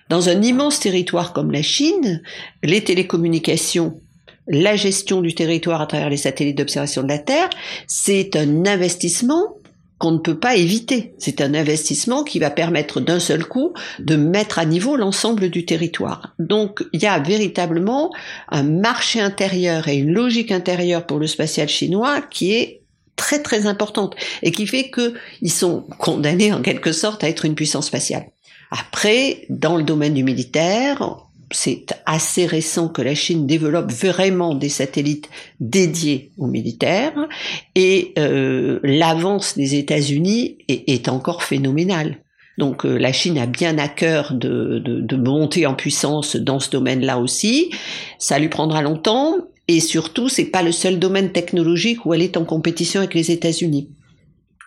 Dans 0.10 0.30
un 0.30 0.42
immense 0.42 0.80
territoire 0.80 1.34
comme 1.34 1.52
la 1.52 1.62
Chine, 1.62 2.24
les 2.64 2.84
télécommunications, 2.84 4.00
la 4.48 4.76
gestion 4.78 5.22
du 5.22 5.36
territoire 5.36 5.82
à 5.82 5.88
travers 5.88 6.10
les 6.10 6.18
satellites 6.18 6.58
d'observation 6.58 7.04
de 7.04 7.10
la 7.10 7.20
Terre, 7.20 7.50
c'est 7.86 8.36
un 8.36 8.66
investissement 8.66 9.57
qu'on 10.00 10.12
ne 10.12 10.20
peut 10.20 10.38
pas 10.38 10.56
éviter. 10.56 11.14
C'est 11.18 11.42
un 11.42 11.54
investissement 11.54 12.24
qui 12.24 12.40
va 12.40 12.50
permettre 12.50 13.00
d'un 13.00 13.20
seul 13.20 13.46
coup 13.46 13.74
de 14.00 14.16
mettre 14.16 14.60
à 14.60 14.66
niveau 14.66 14.96
l'ensemble 14.96 15.50
du 15.50 15.66
territoire. 15.66 16.36
Donc 16.40 16.84
il 16.94 17.02
y 17.02 17.08
a 17.08 17.20
véritablement 17.20 18.12
un 18.50 18.64
marché 18.64 19.20
intérieur 19.20 19.88
et 19.88 19.96
une 19.96 20.14
logique 20.14 20.52
intérieure 20.52 21.06
pour 21.06 21.20
le 21.20 21.28
spatial 21.28 21.68
chinois 21.68 22.22
qui 22.22 22.54
est 22.54 22.82
très 23.16 23.42
très 23.42 23.66
importante 23.66 24.16
et 24.44 24.52
qui 24.52 24.68
fait 24.68 24.92
qu'ils 24.92 25.52
sont 25.52 25.88
condamnés 25.98 26.54
en 26.54 26.62
quelque 26.62 26.92
sorte 26.92 27.24
à 27.24 27.30
être 27.30 27.46
une 27.46 27.56
puissance 27.56 27.88
spatiale. 27.88 28.28
Après, 28.70 29.46
dans 29.50 29.78
le 29.78 29.84
domaine 29.84 30.14
du 30.14 30.24
militaire, 30.24 31.27
c'est 31.52 31.86
assez 32.06 32.46
récent 32.46 32.90
que 32.90 33.02
la 33.02 33.16
Chine 33.16 33.48
développe 33.48 33.92
vraiment 33.92 34.54
des 34.54 34.70
satellites 34.70 35.30
dédiés 35.60 36.32
aux 36.38 36.48
militaires 36.48 37.28
et 37.76 38.14
euh, 38.18 38.80
l'avance 38.84 39.56
des 39.56 39.76
États-Unis 39.76 40.58
est, 40.68 41.08
encore 41.08 41.44
phénoménale. 41.44 42.18
Donc 42.58 42.86
euh, 42.86 42.98
la 42.98 43.14
Chine 43.14 43.38
a 43.38 43.46
bien 43.46 43.78
à 43.78 43.88
cœur 43.88 44.34
de, 44.34 44.80
de 44.80 45.16
monter 45.16 45.66
en 45.66 45.74
puissance 45.74 46.36
dans 46.36 46.60
ce 46.60 46.72
domaine-là 46.72 47.18
aussi. 47.18 47.72
Ça 48.20 48.40
lui 48.40 48.50
prendra 48.50 48.82
longtemps 48.82 49.38
et 49.68 49.80
surtout 49.80 50.28
c'est 50.28 50.46
pas 50.46 50.64
le 50.64 50.72
seul 50.72 51.00
domaine 51.00 51.32
technologique 51.32 52.06
où 52.06 52.14
elle 52.14 52.22
est 52.22 52.38
en 52.38 52.46
compétition 52.46 53.00
avec 53.00 53.14
les 53.14 53.32
États-Unis. 53.32 53.90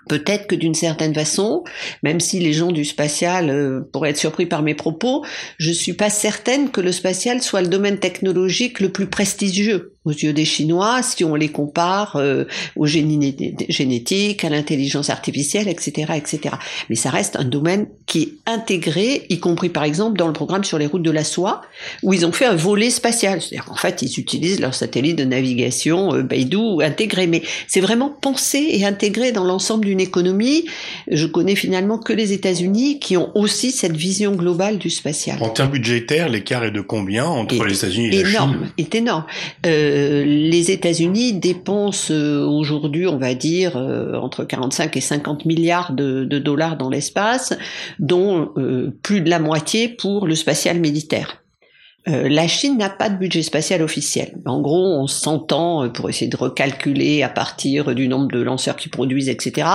Peut-être 0.09 0.47
que 0.47 0.54
d'une 0.54 0.75
certaine 0.75 1.14
façon, 1.14 1.62
même 2.02 2.21
si 2.21 2.40
les 2.40 2.52
gens 2.52 2.73
du 2.73 2.85
spatial 2.85 3.50
euh, 3.50 3.80
pourraient 3.92 4.11
être 4.11 4.16
surpris 4.16 4.47
par 4.47 4.62
mes 4.62 4.75
propos, 4.75 5.25
je 5.59 5.71
suis 5.71 5.92
pas 5.92 6.11
certaine 6.11 6.71
que 6.71 6.80
le 6.80 6.92
spatial 6.92 7.42
soit 7.42 7.61
le 7.61 7.69
domaine 7.69 7.99
technologique 7.99 8.80
le 8.80 8.90
plus 8.90 9.07
prestigieux 9.07 9.95
aux 10.04 10.12
yeux 10.12 10.33
des 10.33 10.45
Chinois 10.45 11.02
si 11.02 11.25
on 11.25 11.35
les 11.35 11.49
compare 11.49 12.16
euh, 12.16 12.45
au 12.76 12.87
génie 12.87 13.37
génétique, 13.69 14.45
à 14.45 14.49
l'intelligence 14.49 15.11
artificielle, 15.11 15.69
etc., 15.69 16.12
etc. 16.16 16.54
Mais 16.88 16.97
ça 16.97 17.11
reste 17.11 17.37
un 17.37 17.45
domaine 17.45 17.87
qui 18.07 18.23
est 18.23 18.50
intégré, 18.50 19.26
y 19.28 19.38
compris 19.40 19.69
par 19.69 19.85
exemple 19.85 20.19
dans 20.19 20.26
le 20.26 20.33
programme 20.33 20.64
sur 20.64 20.78
les 20.78 20.87
routes 20.87 21.02
de 21.02 21.11
la 21.11 21.25
soie, 21.25 21.62
où 22.02 22.14
ils 22.14 22.25
ont 22.25 22.33
fait 22.33 22.47
un 22.47 22.57
volet 22.57 22.90
spatial. 22.90 23.42
C'est-à-dire 23.42 23.66
qu'en 23.66 23.75
fait, 23.75 24.02
ils 24.02 24.19
utilisent 24.19 24.61
leur 24.61 24.75
satellite 24.75 25.16
de 25.16 25.25
navigation 25.25 26.14
euh, 26.14 26.23
Beidou 26.23 26.80
intégré, 26.80 27.26
mais 27.26 27.42
c'est 27.69 27.80
vraiment 27.80 28.09
pensé 28.09 28.69
et 28.71 28.87
intégré 28.87 29.33
dans 29.33 29.45
l'ensemble 29.45 29.85
d'une 29.85 30.00
économie. 30.00 30.64
Je 31.11 31.26
connais 31.26 31.57
finalement 31.57 31.99
que 31.99 32.12
les 32.12 32.33
États-Unis 32.33 33.00
qui 33.00 33.16
ont 33.16 33.30
aussi 33.37 33.71
cette 33.71 33.97
vision 33.97 34.35
globale 34.35 34.78
du 34.78 34.88
spatial. 34.88 35.38
En 35.42 35.50
termes 35.50 35.73
budgétaires, 35.73 36.28
l'écart 36.28 36.64
est 36.64 36.71
de 36.71 36.80
combien 36.80 37.26
entre 37.26 37.64
les 37.64 37.76
États-Unis 37.76 38.07
et 38.07 38.23
la 38.23 38.28
énorme, 38.30 38.52
Chine 38.52 38.71
Est 38.78 38.95
énorme. 38.95 39.25
Euh, 39.66 39.90
euh, 39.91 40.25
les 40.25 40.71
États-Unis 40.71 41.35
dépensent 41.35 42.13
euh, 42.13 42.45
aujourd'hui, 42.45 43.07
on 43.07 43.19
va 43.19 43.35
dire, 43.35 43.77
euh, 43.77 44.15
entre 44.15 44.45
45 44.45 44.97
et 44.97 45.01
50 45.01 45.45
milliards 45.45 45.93
de, 45.93 46.25
dollars 46.25 46.77
dans 46.77 46.89
l'espace, 46.89 47.53
dont 47.99 48.53
plus 49.03 49.21
de 49.21 49.29
la 49.29 49.39
moitié 49.39 49.89
pour 49.89 50.27
le 50.27 50.35
spatial 50.35 50.79
militaire. 50.79 51.43
Euh, 52.09 52.30
la 52.30 52.49
Chine 52.49 52.78
n'a 52.78 52.88
pas 52.88 53.11
de 53.11 53.16
budget 53.16 53.42
spatial 53.42 53.83
officiel. 53.83 54.33
En 54.47 54.62
gros, 54.62 54.87
on 54.87 55.07
s'entend 55.07 55.85
euh, 55.85 55.88
pour 55.88 56.09
essayer 56.09 56.30
de 56.30 56.37
recalculer 56.37 57.23
à 57.23 57.28
partir 57.28 57.95
du 57.95 58.09
nombre 58.09 58.28
de 58.28 58.40
lanceurs 58.40 58.76
qu'ils 58.76 58.90
produisent, 58.90 59.28
etc. 59.28 59.69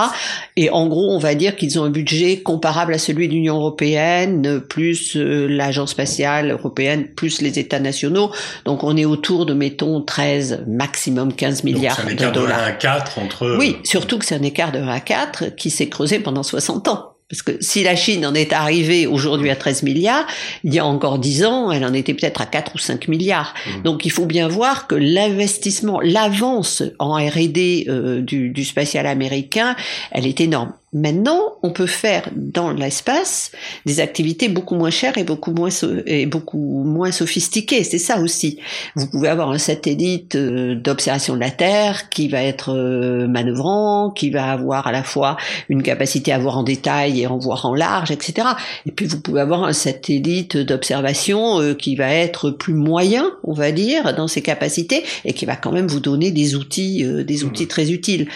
Et 0.56 0.68
en 0.70 0.88
gros, 0.88 1.08
on 1.08 1.18
va 1.18 1.36
dire 1.36 1.54
qu'ils 1.54 1.78
ont 1.78 1.84
un 1.84 1.90
budget 1.90 2.38
comparable 2.38 2.94
à 2.94 2.98
celui 2.98 3.28
de 3.28 3.32
l'Union 3.32 3.56
européenne, 3.56 4.60
plus 4.60 5.16
euh, 5.16 5.46
l'agence 5.46 5.92
spatiale 5.92 6.50
européenne, 6.50 7.06
plus 7.14 7.40
les 7.40 7.60
États 7.60 7.80
nationaux. 7.80 8.32
Donc, 8.64 8.82
on 8.82 8.96
est 8.96 9.04
autour 9.04 9.46
de, 9.46 9.54
mettons, 9.54 10.02
13, 10.02 10.64
maximum 10.66 11.32
15 11.32 11.62
milliards 11.62 11.96
Donc, 11.96 12.06
un 12.06 12.08
écart 12.08 12.32
de 12.32 12.40
dollars. 12.40 12.58
De 12.58 12.64
1 12.64 12.66
à 12.66 12.72
4 12.72 13.18
entre... 13.20 13.56
Oui, 13.56 13.76
surtout 13.84 14.18
que 14.18 14.24
c'est 14.24 14.34
un 14.34 14.42
écart 14.42 14.72
de 14.72 14.80
1 14.80 14.88
à 14.88 15.00
4 15.00 15.54
qui 15.54 15.70
s'est 15.70 15.88
creusé 15.88 16.18
pendant 16.18 16.42
60 16.42 16.88
ans. 16.88 17.15
Parce 17.28 17.42
que 17.42 17.52
si 17.60 17.82
la 17.82 17.96
Chine 17.96 18.24
en 18.24 18.34
est 18.34 18.52
arrivée 18.52 19.08
aujourd'hui 19.08 19.50
à 19.50 19.56
13 19.56 19.82
milliards, 19.82 20.26
il 20.62 20.72
y 20.72 20.78
a 20.78 20.86
encore 20.86 21.18
10 21.18 21.44
ans, 21.44 21.72
elle 21.72 21.84
en 21.84 21.92
était 21.92 22.14
peut-être 22.14 22.40
à 22.40 22.46
4 22.46 22.76
ou 22.76 22.78
5 22.78 23.08
milliards. 23.08 23.52
Mmh. 23.66 23.82
Donc 23.82 24.06
il 24.06 24.12
faut 24.12 24.26
bien 24.26 24.46
voir 24.46 24.86
que 24.86 24.94
l'investissement, 24.94 26.00
l'avance 26.00 26.84
en 27.00 27.14
R&D 27.14 27.86
euh, 27.88 28.20
du, 28.20 28.50
du 28.50 28.64
spatial 28.64 29.08
américain, 29.08 29.74
elle 30.12 30.26
est 30.26 30.40
énorme. 30.40 30.72
Maintenant, 30.96 31.58
on 31.62 31.72
peut 31.72 31.86
faire 31.86 32.30
dans 32.34 32.70
l'espace 32.70 33.52
des 33.84 34.00
activités 34.00 34.48
beaucoup 34.48 34.74
moins 34.74 34.88
chères 34.88 35.18
et 35.18 35.24
beaucoup 35.24 35.52
moins 35.52 35.68
et 36.06 36.24
beaucoup 36.24 36.84
moins 36.84 37.12
sophistiquées. 37.12 37.84
C'est 37.84 37.98
ça 37.98 38.18
aussi. 38.18 38.60
Vous 38.94 39.06
pouvez 39.06 39.28
avoir 39.28 39.50
un 39.50 39.58
satellite 39.58 40.36
euh, 40.36 40.74
d'observation 40.74 41.34
de 41.34 41.40
la 41.40 41.50
Terre 41.50 42.08
qui 42.08 42.28
va 42.28 42.42
être 42.42 42.72
euh, 42.72 43.28
manœuvrant, 43.28 44.10
qui 44.10 44.30
va 44.30 44.50
avoir 44.50 44.86
à 44.86 44.92
la 44.92 45.02
fois 45.02 45.36
une 45.68 45.82
capacité 45.82 46.32
à 46.32 46.38
voir 46.38 46.56
en 46.56 46.62
détail 46.62 47.20
et 47.20 47.26
en 47.26 47.36
voir 47.36 47.66
en 47.66 47.74
large, 47.74 48.10
etc. 48.10 48.48
Et 48.86 48.90
puis 48.90 49.04
vous 49.04 49.20
pouvez 49.20 49.42
avoir 49.42 49.64
un 49.64 49.74
satellite 49.74 50.56
d'observation 50.56 51.60
euh, 51.60 51.74
qui 51.74 51.94
va 51.94 52.10
être 52.10 52.50
plus 52.50 52.72
moyen, 52.72 53.32
on 53.44 53.52
va 53.52 53.70
dire, 53.70 54.16
dans 54.16 54.28
ses 54.28 54.40
capacités 54.40 55.04
et 55.26 55.34
qui 55.34 55.44
va 55.44 55.56
quand 55.56 55.72
même 55.72 55.88
vous 55.88 56.00
donner 56.00 56.30
des 56.30 56.54
outils, 56.54 57.04
des 57.04 57.44
outils 57.44 57.68
très 57.68 57.90
utiles. 57.92 58.28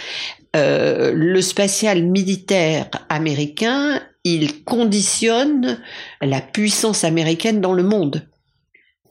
Euh, 0.56 1.12
le 1.14 1.40
spatial 1.42 2.02
militaire 2.02 2.88
américain, 3.08 4.00
il 4.24 4.64
conditionne 4.64 5.80
la 6.20 6.40
puissance 6.40 7.04
américaine 7.04 7.60
dans 7.60 7.72
le 7.72 7.84
monde. 7.84 8.28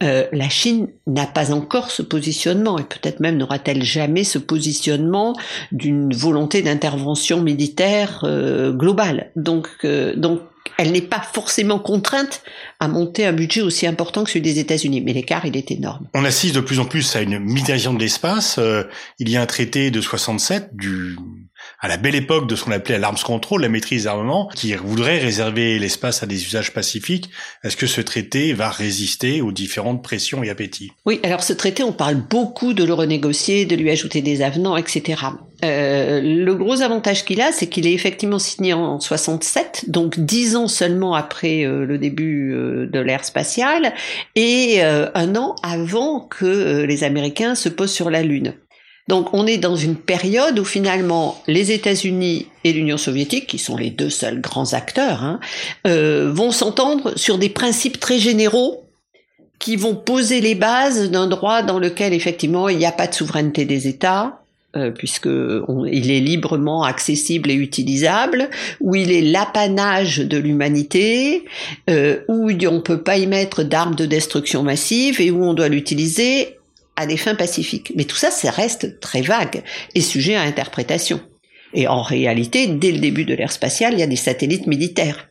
Euh, 0.03 0.25
la 0.31 0.49
Chine 0.49 0.87
n'a 1.07 1.25
pas 1.25 1.51
encore 1.51 1.91
ce 1.91 2.01
positionnement 2.01 2.77
et 2.77 2.83
peut-être 2.83 3.19
même 3.19 3.37
n'aura-t-elle 3.37 3.83
jamais 3.83 4.23
ce 4.23 4.37
positionnement 4.37 5.35
d'une 5.71 6.13
volonté 6.13 6.61
d'intervention 6.61 7.41
militaire 7.41 8.21
euh, 8.23 8.71
globale. 8.71 9.31
Donc, 9.35 9.67
euh, 9.83 10.15
donc 10.15 10.41
elle 10.77 10.91
n'est 10.93 11.01
pas 11.01 11.21
forcément 11.21 11.79
contrainte 11.79 12.41
à 12.79 12.87
monter 12.87 13.25
un 13.25 13.33
budget 13.33 13.61
aussi 13.61 13.85
important 13.85 14.23
que 14.23 14.29
celui 14.29 14.41
des 14.41 14.59
États-Unis, 14.59 15.01
mais 15.01 15.13
l'écart 15.13 15.45
il 15.45 15.57
est 15.57 15.71
énorme. 15.71 16.07
On 16.13 16.23
assiste 16.23 16.55
de 16.55 16.61
plus 16.61 16.79
en 16.79 16.85
plus 16.85 17.15
à 17.15 17.21
une 17.21 17.39
militarisation 17.39 17.93
de 17.93 17.99
l'espace. 17.99 18.57
Euh, 18.59 18.83
il 19.19 19.29
y 19.29 19.35
a 19.35 19.41
un 19.41 19.45
traité 19.45 19.91
de 19.91 19.99
67 19.99 20.69
du 20.73 21.17
à 21.79 21.87
la 21.87 21.97
belle 21.97 22.15
époque 22.15 22.47
de 22.47 22.55
ce 22.55 22.63
qu'on 22.63 22.71
appelait 22.71 22.99
l'arms 22.99 23.17
control, 23.23 23.61
la 23.61 23.69
maîtrise 23.69 24.03
d'armement, 24.03 24.49
qui 24.55 24.73
voudrait 24.73 25.17
réserver 25.17 25.79
l'espace 25.79 26.23
à 26.23 26.25
des 26.25 26.43
usages 26.43 26.73
pacifiques. 26.73 27.29
Est-ce 27.63 27.77
que 27.77 27.87
ce 27.87 28.01
traité 28.01 28.53
va 28.53 28.69
résister 28.69 29.41
aux 29.41 29.51
différentes 29.51 30.03
pressions 30.03 30.43
et 30.43 30.49
appétits? 30.49 30.91
Oui, 31.05 31.19
alors 31.23 31.43
ce 31.43 31.53
traité, 31.53 31.83
on 31.83 31.93
parle 31.93 32.15
beaucoup 32.15 32.73
de 32.73 32.83
le 32.83 32.93
renégocier, 32.93 33.65
de 33.65 33.75
lui 33.75 33.89
ajouter 33.89 34.21
des 34.21 34.41
avenants, 34.41 34.75
etc. 34.75 35.21
Euh, 35.63 36.21
le 36.21 36.55
gros 36.55 36.81
avantage 36.81 37.25
qu'il 37.25 37.41
a, 37.41 37.51
c'est 37.51 37.67
qu'il 37.67 37.87
est 37.87 37.93
effectivement 37.93 38.39
signé 38.39 38.73
en 38.73 38.99
67, 38.99 39.85
donc 39.87 40.19
dix 40.19 40.55
ans 40.55 40.67
seulement 40.67 41.15
après 41.15 41.65
euh, 41.65 41.85
le 41.85 41.97
début 41.97 42.53
euh, 42.53 42.87
de 42.87 42.99
l'ère 42.99 43.25
spatiale, 43.25 43.93
et 44.35 44.77
euh, 44.79 45.09
un 45.15 45.35
an 45.35 45.55
avant 45.63 46.21
que 46.21 46.83
les 46.83 47.03
Américains 47.03 47.55
se 47.55 47.69
posent 47.69 47.91
sur 47.91 48.09
la 48.09 48.21
Lune. 48.21 48.53
Donc 49.09 49.33
on 49.33 49.47
est 49.47 49.57
dans 49.57 49.75
une 49.75 49.95
période 49.95 50.59
où 50.59 50.63
finalement 50.63 51.41
les 51.47 51.71
États-Unis 51.71 52.45
et 52.63 52.71
l'Union 52.71 52.97
soviétique, 52.97 53.47
qui 53.47 53.57
sont 53.57 53.75
les 53.75 53.89
deux 53.89 54.11
seuls 54.11 54.39
grands 54.39 54.73
acteurs, 54.73 55.23
hein, 55.23 55.39
euh, 55.87 56.31
vont 56.31 56.51
s'entendre 56.51 57.17
sur 57.17 57.39
des 57.39 57.49
principes 57.49 57.99
très 57.99 58.19
généraux 58.19 58.83
qui 59.57 59.77
vont 59.77 59.95
poser 59.95 60.41
les 60.41 60.53
bases 60.53 61.09
d'un 61.09 61.25
droit 61.25 61.63
dans 61.63 61.79
lequel 61.79 62.13
effectivement 62.13 62.69
il 62.69 62.77
n'y 62.77 62.85
a 62.85 62.91
pas 62.91 63.07
de 63.07 63.15
souveraineté 63.15 63.65
des 63.65 63.87
États, 63.87 64.41
euh, 64.77 64.91
puisque 64.91 65.25
il 65.25 66.11
est 66.11 66.19
librement 66.19 66.83
accessible 66.83 67.49
et 67.49 67.55
utilisable, 67.55 68.51
où 68.79 68.93
il 68.93 69.11
est 69.11 69.23
l'apanage 69.23 70.19
de 70.19 70.37
l'humanité, 70.37 71.45
euh, 71.89 72.19
où 72.27 72.51
on 72.51 72.73
ne 72.73 72.79
peut 72.79 73.01
pas 73.01 73.17
y 73.17 73.25
mettre 73.25 73.63
d'armes 73.63 73.95
de 73.95 74.05
destruction 74.05 74.61
massive 74.61 75.19
et 75.19 75.31
où 75.31 75.43
on 75.43 75.55
doit 75.55 75.67
l'utiliser 75.67 76.58
à 76.99 77.05
des 77.05 77.17
fins 77.17 77.35
pacifiques. 77.35 77.93
Mais 77.95 78.03
tout 78.03 78.17
ça, 78.17 78.29
ça 78.29 78.51
reste 78.51 78.99
très 78.99 79.21
vague 79.21 79.63
et 79.95 80.01
sujet 80.01 80.35
à 80.35 80.41
interprétation. 80.41 81.21
Et 81.73 81.87
en 81.87 82.01
réalité, 82.01 82.67
dès 82.67 82.91
le 82.91 82.99
début 82.99 83.25
de 83.25 83.33
l'ère 83.33 83.51
spatiale, 83.51 83.93
il 83.93 83.99
y 83.99 84.03
a 84.03 84.07
des 84.07 84.15
satellites 84.15 84.67
militaires. 84.67 85.29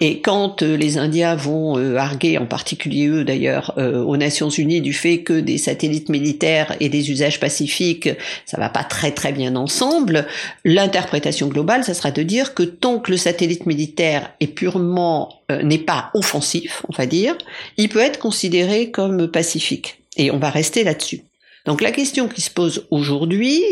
Et 0.00 0.20
quand 0.20 0.62
euh, 0.62 0.76
les 0.76 0.98
Indiens 0.98 1.36
vont 1.36 1.78
euh, 1.78 1.96
arguer, 1.98 2.36
en 2.36 2.46
particulier 2.46 3.06
eux 3.06 3.22
d'ailleurs, 3.22 3.74
euh, 3.78 4.02
aux 4.02 4.16
Nations 4.16 4.48
Unies 4.48 4.80
du 4.80 4.92
fait 4.92 5.22
que 5.22 5.38
des 5.38 5.56
satellites 5.56 6.08
militaires 6.08 6.74
et 6.80 6.88
des 6.88 7.12
usages 7.12 7.38
pacifiques, 7.38 8.08
ça 8.44 8.58
va 8.58 8.68
pas 8.68 8.82
très 8.82 9.12
très 9.12 9.30
bien 9.30 9.54
ensemble, 9.54 10.26
l'interprétation 10.64 11.46
globale, 11.46 11.84
ça 11.84 11.94
sera 11.94 12.10
de 12.10 12.24
dire 12.24 12.54
que 12.54 12.64
tant 12.64 12.98
que 12.98 13.12
le 13.12 13.16
satellite 13.16 13.66
militaire 13.66 14.32
est 14.40 14.48
purement 14.48 15.42
n'est 15.62 15.78
pas 15.78 16.10
offensif, 16.14 16.82
on 16.88 16.92
va 16.96 17.06
dire, 17.06 17.36
il 17.76 17.88
peut 17.88 18.00
être 18.00 18.18
considéré 18.18 18.90
comme 18.90 19.28
pacifique. 19.28 20.03
Et 20.16 20.30
on 20.30 20.38
va 20.38 20.50
rester 20.50 20.84
là-dessus. 20.84 21.22
Donc 21.66 21.80
la 21.80 21.92
question 21.92 22.28
qui 22.28 22.40
se 22.40 22.50
pose 22.50 22.86
aujourd'hui, 22.90 23.62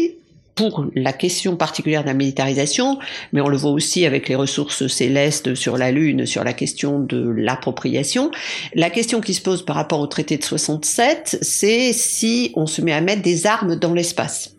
pour 0.55 0.87
la 0.95 1.13
question 1.13 1.57
particulière 1.57 2.03
de 2.03 2.09
la 2.09 2.15
militarisation, 2.15 2.99
mais 3.33 3.41
on 3.41 3.49
le 3.49 3.57
voit 3.57 3.71
aussi 3.71 4.05
avec 4.05 4.29
les 4.29 4.35
ressources 4.35 4.87
célestes 4.87 5.55
sur 5.55 5.79
la 5.79 5.91
Lune, 5.91 6.27
sur 6.27 6.45
la 6.45 6.53
question 6.53 7.01
de 7.01 7.19
l'appropriation. 7.37 8.31
La 8.75 8.91
question 8.91 9.21
qui 9.21 9.35
se 9.35 9.41
pose 9.41 9.65
par 9.65 9.77
rapport 9.77 10.01
au 10.01 10.07
traité 10.07 10.37
de 10.37 10.45
67, 10.45 11.39
c'est 11.41 11.93
si 11.93 12.53
on 12.55 12.67
se 12.67 12.83
met 12.83 12.93
à 12.93 13.01
mettre 13.01 13.23
des 13.23 13.47
armes 13.47 13.77
dans 13.77 13.95
l'espace. 13.95 14.55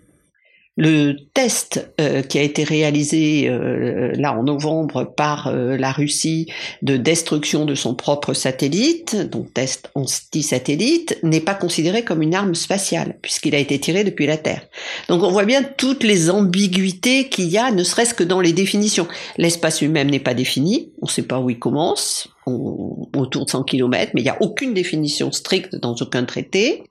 Le 0.76 1.14
test 1.36 1.94
euh, 2.02 2.24
qui 2.24 2.40
a 2.40 2.42
été 2.42 2.64
réalisé 2.64 3.48
euh, 3.48 4.12
là 4.16 4.36
en 4.36 4.42
novembre 4.42 5.04
par 5.04 5.48
euh, 5.48 5.78
la 5.78 5.92
Russie 5.92 6.48
de 6.82 6.98
destruction 6.98 7.66
de 7.66 7.76
son 7.76 7.94
propre 7.94 8.34
satellite, 8.34 9.16
donc 9.30 9.54
test 9.54 9.92
anti-satellite, 9.94 11.20
n'est 11.22 11.42
pas 11.42 11.54
considéré 11.54 12.04
comme 12.04 12.24
une 12.24 12.34
arme 12.34 12.56
spatiale 12.56 13.18
puisqu'il 13.22 13.54
a 13.54 13.60
été 13.60 13.80
tiré 13.80 14.04
depuis 14.04 14.26
la 14.26 14.38
Terre. 14.38 14.64
Donc 15.10 15.22
on 15.22 15.30
voit 15.30 15.46
bien 15.46 15.62
toutes 15.62 16.04
les 16.04 16.32
ambiguïtés 16.32 17.30
qu'il 17.30 17.50
y 17.50 17.60
a, 17.60 17.70
ne 17.70 17.84
serait-ce 17.84 18.16
que 18.16 18.24
dans 18.24 18.42
les 18.42 18.54
définitions. 18.54 19.08
L'espace 19.38 19.80
lui-même 19.80 20.10
n'est 20.10 20.20
pas 20.20 20.34
défini, 20.34 20.92
on 21.04 21.06
ne 21.06 21.12
sait 21.12 21.22
pas 21.22 21.40
où 21.40 21.52
il 21.52 21.60
commence, 21.60 22.30
autour 22.46 23.46
de 23.46 23.50
100 23.50 23.64
km, 23.64 24.12
mais 24.16 24.22
il 24.22 24.26
n'y 24.26 24.30
a 24.30 24.42
aucune 24.42 24.74
définition 24.74 25.32
stricte 25.32 25.76
dans 25.76 25.96
aucun 25.96 26.26
traité. 26.26 26.84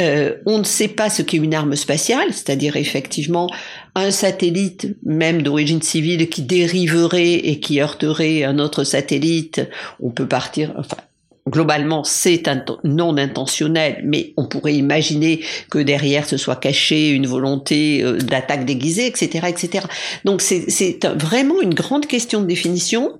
Euh, 0.00 0.36
on 0.46 0.58
ne 0.58 0.64
sait 0.64 0.88
pas 0.88 1.10
ce 1.10 1.22
qu'est 1.22 1.36
une 1.36 1.54
arme 1.54 1.76
spatiale, 1.76 2.32
c'est-à-dire 2.32 2.76
effectivement 2.76 3.50
un 3.94 4.10
satellite, 4.10 4.96
même 5.04 5.42
d'origine 5.42 5.82
civile, 5.82 6.28
qui 6.30 6.42
dériverait 6.42 7.34
et 7.34 7.60
qui 7.60 7.80
heurterait 7.80 8.44
un 8.44 8.58
autre 8.58 8.84
satellite. 8.84 9.60
On 10.00 10.10
peut 10.10 10.26
partir, 10.26 10.72
enfin, 10.78 10.96
globalement, 11.46 12.04
c'est 12.04 12.48
non 12.84 13.18
intentionnel, 13.18 14.00
mais 14.04 14.32
on 14.38 14.46
pourrait 14.46 14.74
imaginer 14.74 15.40
que 15.70 15.78
derrière 15.78 16.26
ce 16.26 16.38
soit 16.38 16.56
caché 16.56 17.10
une 17.10 17.26
volonté 17.26 18.02
euh, 18.02 18.16
d'attaque 18.16 18.64
déguisée, 18.64 19.06
etc., 19.06 19.48
etc. 19.48 19.86
Donc 20.24 20.40
c'est 20.40 21.04
vraiment 21.18 21.60
une 21.60 21.74
grande 21.74 22.06
question 22.06 22.40
de 22.40 22.46
définition 22.46 23.18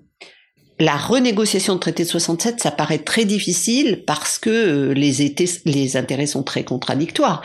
la 0.82 0.96
renégociation 0.96 1.76
de 1.76 1.78
traité 1.78 2.02
de 2.02 2.08
67, 2.08 2.58
ça 2.58 2.72
paraît 2.72 2.98
très 2.98 3.24
difficile 3.24 4.02
parce 4.04 4.40
que 4.40 4.50
euh, 4.50 4.94
les, 4.94 5.96
intérêts 5.96 6.26
sont 6.26 6.42
très 6.42 6.64
contradictoires. 6.64 7.40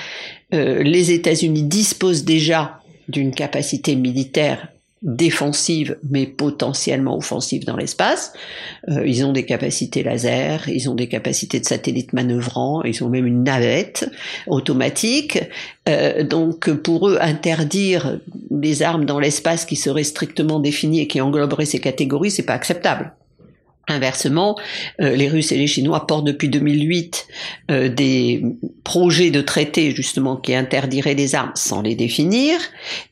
Euh, 0.55 0.81
les 0.81 1.11
États-Unis 1.11 1.61
disposent 1.61 2.25
déjà 2.25 2.79
d'une 3.09 3.31
capacité 3.31 3.95
militaire 3.95 4.69
défensive 5.03 5.99
mais 6.09 6.25
potentiellement 6.25 7.15
offensive 7.15 7.63
dans 7.63 7.77
l'espace. 7.77 8.33
Euh, 8.89 9.05
ils 9.05 9.23
ont 9.23 9.33
des 9.33 9.45
capacités 9.45 10.01
laser, 10.01 10.67
ils 10.67 10.89
ont 10.89 10.95
des 10.95 11.07
capacités 11.07 11.59
de 11.59 11.65
satellites 11.65 12.13
manœuvrants, 12.13 12.81
ils 12.85 13.03
ont 13.03 13.09
même 13.09 13.27
une 13.27 13.43
navette 13.43 14.09
automatique. 14.47 15.37
Donc 16.27 16.71
pour 16.71 17.07
eux, 17.07 17.19
interdire 17.21 18.19
des 18.49 18.81
armes 18.81 19.05
dans 19.05 19.19
l'espace 19.19 19.63
qui 19.63 19.75
seraient 19.75 20.03
strictement 20.03 20.59
définies 20.59 21.01
et 21.01 21.07
qui 21.07 21.21
engloberaient 21.21 21.65
ces 21.65 21.79
catégories, 21.79 22.31
c'est 22.31 22.41
pas 22.41 22.55
acceptable. 22.55 23.13
Inversement, 23.87 24.57
euh, 25.01 25.15
les 25.15 25.29
Russes 25.29 25.51
et 25.51 25.57
les 25.57 25.67
Chinois 25.67 26.05
portent 26.07 26.25
depuis 26.25 26.49
2008 26.49 27.27
euh, 27.71 27.89
des 27.89 28.43
projets 28.83 29.31
de 29.31 29.41
traités 29.41 29.91
justement 29.91 30.35
qui 30.35 30.53
interdiraient 30.53 31.15
des 31.15 31.35
armes 31.35 31.53
sans 31.55 31.81
les 31.81 31.95
définir. 31.95 32.59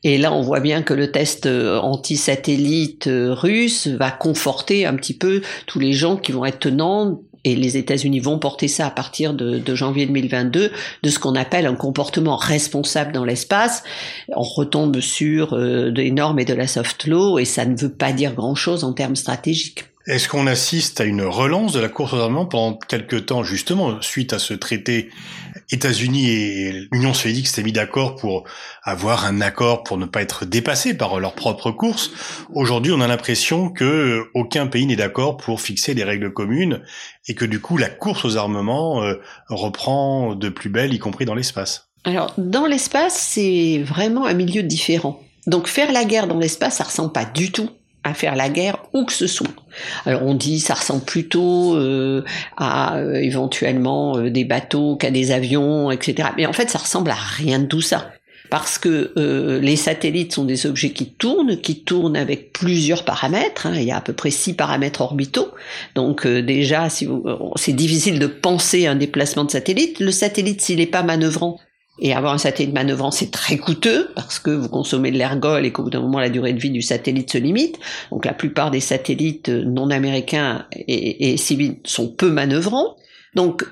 Et 0.04 0.18
là, 0.18 0.32
on 0.32 0.42
voit 0.42 0.60
bien 0.60 0.82
que 0.82 0.94
le 0.94 1.10
test 1.10 1.46
euh, 1.46 1.78
anti-satellite 1.78 3.08
russe 3.08 3.86
va 3.86 4.10
conforter 4.10 4.86
un 4.86 4.94
petit 4.94 5.14
peu 5.14 5.42
tous 5.66 5.78
les 5.78 5.92
gens 5.92 6.16
qui 6.16 6.32
vont 6.32 6.44
être 6.44 6.58
tenants 6.58 7.20
et 7.46 7.54
les 7.54 7.76
États-Unis 7.76 8.18
vont 8.18 8.40
porter 8.40 8.66
ça 8.66 8.88
à 8.88 8.90
partir 8.90 9.32
de, 9.32 9.58
de 9.58 9.74
janvier 9.76 10.04
2022, 10.06 10.72
de 11.02 11.08
ce 11.08 11.18
qu'on 11.20 11.36
appelle 11.36 11.66
un 11.66 11.76
comportement 11.76 12.34
responsable 12.34 13.12
dans 13.12 13.24
l'espace. 13.24 13.84
On 14.34 14.42
retombe 14.42 14.98
sur 14.98 15.54
euh, 15.54 15.92
des 15.92 16.10
normes 16.10 16.40
et 16.40 16.44
de 16.44 16.54
la 16.54 16.66
soft 16.66 17.06
law, 17.06 17.38
et 17.38 17.44
ça 17.44 17.64
ne 17.64 17.76
veut 17.76 17.92
pas 17.92 18.12
dire 18.12 18.34
grand-chose 18.34 18.82
en 18.82 18.92
termes 18.92 19.14
stratégiques. 19.14 19.84
Est-ce 20.06 20.28
qu'on 20.28 20.46
assiste 20.46 21.00
à 21.00 21.04
une 21.04 21.22
relance 21.22 21.72
de 21.72 21.80
la 21.80 21.88
course 21.88 22.12
aux 22.12 22.20
armements 22.20 22.46
pendant 22.46 22.78
quelques 22.78 23.26
temps, 23.26 23.42
justement, 23.42 24.00
suite 24.02 24.32
à 24.32 24.38
ce 24.38 24.54
traité 24.54 25.10
États-Unis 25.72 26.30
et 26.30 26.88
l'Union 26.92 27.12
soviétique 27.12 27.48
s'étaient 27.48 27.64
mis 27.64 27.72
d'accord 27.72 28.14
pour 28.14 28.44
avoir 28.84 29.24
un 29.24 29.40
accord 29.40 29.82
pour 29.82 29.98
ne 29.98 30.06
pas 30.06 30.22
être 30.22 30.44
dépassés 30.44 30.96
par 30.96 31.18
leur 31.18 31.34
propre 31.34 31.72
course? 31.72 32.12
Aujourd'hui, 32.54 32.92
on 32.92 33.00
a 33.00 33.08
l'impression 33.08 33.68
que 33.68 34.28
aucun 34.32 34.68
pays 34.68 34.86
n'est 34.86 34.94
d'accord 34.94 35.38
pour 35.38 35.60
fixer 35.60 35.96
des 35.96 36.04
règles 36.04 36.32
communes 36.32 36.82
et 37.26 37.34
que 37.34 37.44
du 37.44 37.60
coup, 37.60 37.76
la 37.76 37.88
course 37.88 38.24
aux 38.24 38.36
armements 38.36 39.02
euh, 39.02 39.14
reprend 39.48 40.36
de 40.36 40.48
plus 40.50 40.70
belle, 40.70 40.94
y 40.94 41.00
compris 41.00 41.24
dans 41.24 41.34
l'espace. 41.34 41.88
Alors, 42.04 42.32
dans 42.38 42.66
l'espace, 42.66 43.14
c'est 43.14 43.82
vraiment 43.84 44.24
un 44.24 44.34
milieu 44.34 44.62
différent. 44.62 45.20
Donc, 45.48 45.66
faire 45.66 45.90
la 45.90 46.04
guerre 46.04 46.28
dans 46.28 46.38
l'espace, 46.38 46.76
ça 46.76 46.84
ressemble 46.84 47.10
pas 47.10 47.24
du 47.24 47.50
tout 47.50 47.70
à 48.06 48.14
faire 48.14 48.36
la 48.36 48.48
guerre 48.48 48.78
où 48.92 49.04
que 49.04 49.12
ce 49.12 49.26
soit. 49.26 49.48
Alors 50.04 50.22
on 50.22 50.34
dit 50.34 50.60
ça 50.60 50.74
ressemble 50.74 51.04
plutôt 51.04 51.74
euh, 51.76 52.24
à 52.56 52.96
euh, 52.96 53.14
éventuellement 53.14 54.16
euh, 54.16 54.30
des 54.30 54.44
bateaux 54.44 54.96
qu'à 54.96 55.10
des 55.10 55.32
avions, 55.32 55.90
etc. 55.90 56.30
Mais 56.36 56.46
en 56.46 56.52
fait 56.52 56.70
ça 56.70 56.78
ressemble 56.78 57.10
à 57.10 57.14
rien 57.14 57.58
de 57.58 57.66
tout 57.66 57.80
ça. 57.80 58.10
Parce 58.48 58.78
que 58.78 59.12
les 59.60 59.74
satellites 59.74 60.32
sont 60.32 60.44
des 60.44 60.66
objets 60.66 60.90
qui 60.90 61.06
tournent, 61.06 61.60
qui 61.60 61.82
tournent 61.82 62.16
avec 62.16 62.52
plusieurs 62.52 63.04
paramètres. 63.04 63.66
Hein. 63.66 63.72
Il 63.74 63.82
y 63.82 63.90
a 63.90 63.96
à 63.96 64.00
peu 64.00 64.12
près 64.12 64.30
six 64.30 64.54
paramètres 64.54 65.00
orbitaux. 65.00 65.48
Donc 65.96 66.24
déjà, 66.24 66.88
si 66.88 67.08
c'est 67.56 67.72
difficile 67.72 68.20
de 68.20 68.28
penser 68.28 68.86
un 68.86 68.94
déplacement 68.94 69.42
de 69.42 69.50
satellite. 69.50 69.98
Le 69.98 70.12
satellite, 70.12 70.60
s'il 70.60 70.76
n'est 70.76 70.86
pas 70.86 71.02
manœuvrant, 71.02 71.58
et 71.98 72.12
avoir 72.12 72.34
un 72.34 72.38
satellite 72.38 72.74
manœuvrant, 72.74 73.10
c'est 73.10 73.30
très 73.30 73.56
coûteux 73.56 74.10
parce 74.14 74.38
que 74.38 74.50
vous 74.50 74.68
consommez 74.68 75.10
de 75.10 75.16
l'ergol 75.16 75.64
et 75.64 75.72
qu'au 75.72 75.82
bout 75.84 75.90
d'un 75.90 76.00
moment, 76.00 76.20
la 76.20 76.28
durée 76.28 76.52
de 76.52 76.60
vie 76.60 76.70
du 76.70 76.82
satellite 76.82 77.32
se 77.32 77.38
limite. 77.38 77.78
Donc 78.10 78.24
la 78.24 78.34
plupart 78.34 78.70
des 78.70 78.80
satellites 78.80 79.48
non 79.48 79.90
américains 79.90 80.66
et, 80.72 81.36
civils 81.36 81.76
sont 81.84 82.08
peu 82.08 82.30
manœuvrants. 82.30 82.96
Donc 83.34 83.64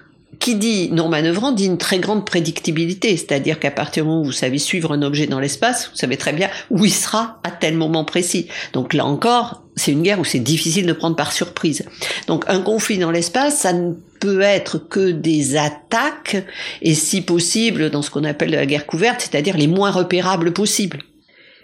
qui 0.44 0.56
dit 0.56 0.90
non 0.92 1.08
manœuvrant 1.08 1.52
dit 1.52 1.64
une 1.64 1.78
très 1.78 1.98
grande 1.98 2.26
prédictibilité, 2.26 3.16
c'est-à-dire 3.16 3.58
qu'à 3.58 3.70
partir 3.70 4.04
du 4.04 4.10
moment 4.10 4.20
où 4.20 4.26
vous 4.26 4.32
savez 4.32 4.58
suivre 4.58 4.92
un 4.92 5.00
objet 5.00 5.26
dans 5.26 5.40
l'espace, 5.40 5.88
vous 5.90 5.96
savez 5.96 6.18
très 6.18 6.34
bien 6.34 6.50
où 6.68 6.84
il 6.84 6.92
sera 6.92 7.40
à 7.44 7.50
tel 7.50 7.78
moment 7.78 8.04
précis. 8.04 8.48
Donc 8.74 8.92
là 8.92 9.06
encore, 9.06 9.62
c'est 9.74 9.92
une 9.92 10.02
guerre 10.02 10.20
où 10.20 10.24
c'est 10.26 10.40
difficile 10.40 10.84
de 10.84 10.92
prendre 10.92 11.16
par 11.16 11.32
surprise. 11.32 11.86
Donc 12.26 12.44
un 12.46 12.60
conflit 12.60 12.98
dans 12.98 13.10
l'espace, 13.10 13.56
ça 13.56 13.72
ne 13.72 13.94
peut 14.20 14.42
être 14.42 14.76
que 14.76 15.12
des 15.12 15.56
attaques, 15.56 16.44
et 16.82 16.92
si 16.92 17.22
possible, 17.22 17.88
dans 17.88 18.02
ce 18.02 18.10
qu'on 18.10 18.24
appelle 18.24 18.50
la 18.50 18.66
guerre 18.66 18.84
couverte, 18.84 19.22
c'est-à-dire 19.22 19.56
les 19.56 19.66
moins 19.66 19.92
repérables 19.92 20.52
possibles 20.52 21.04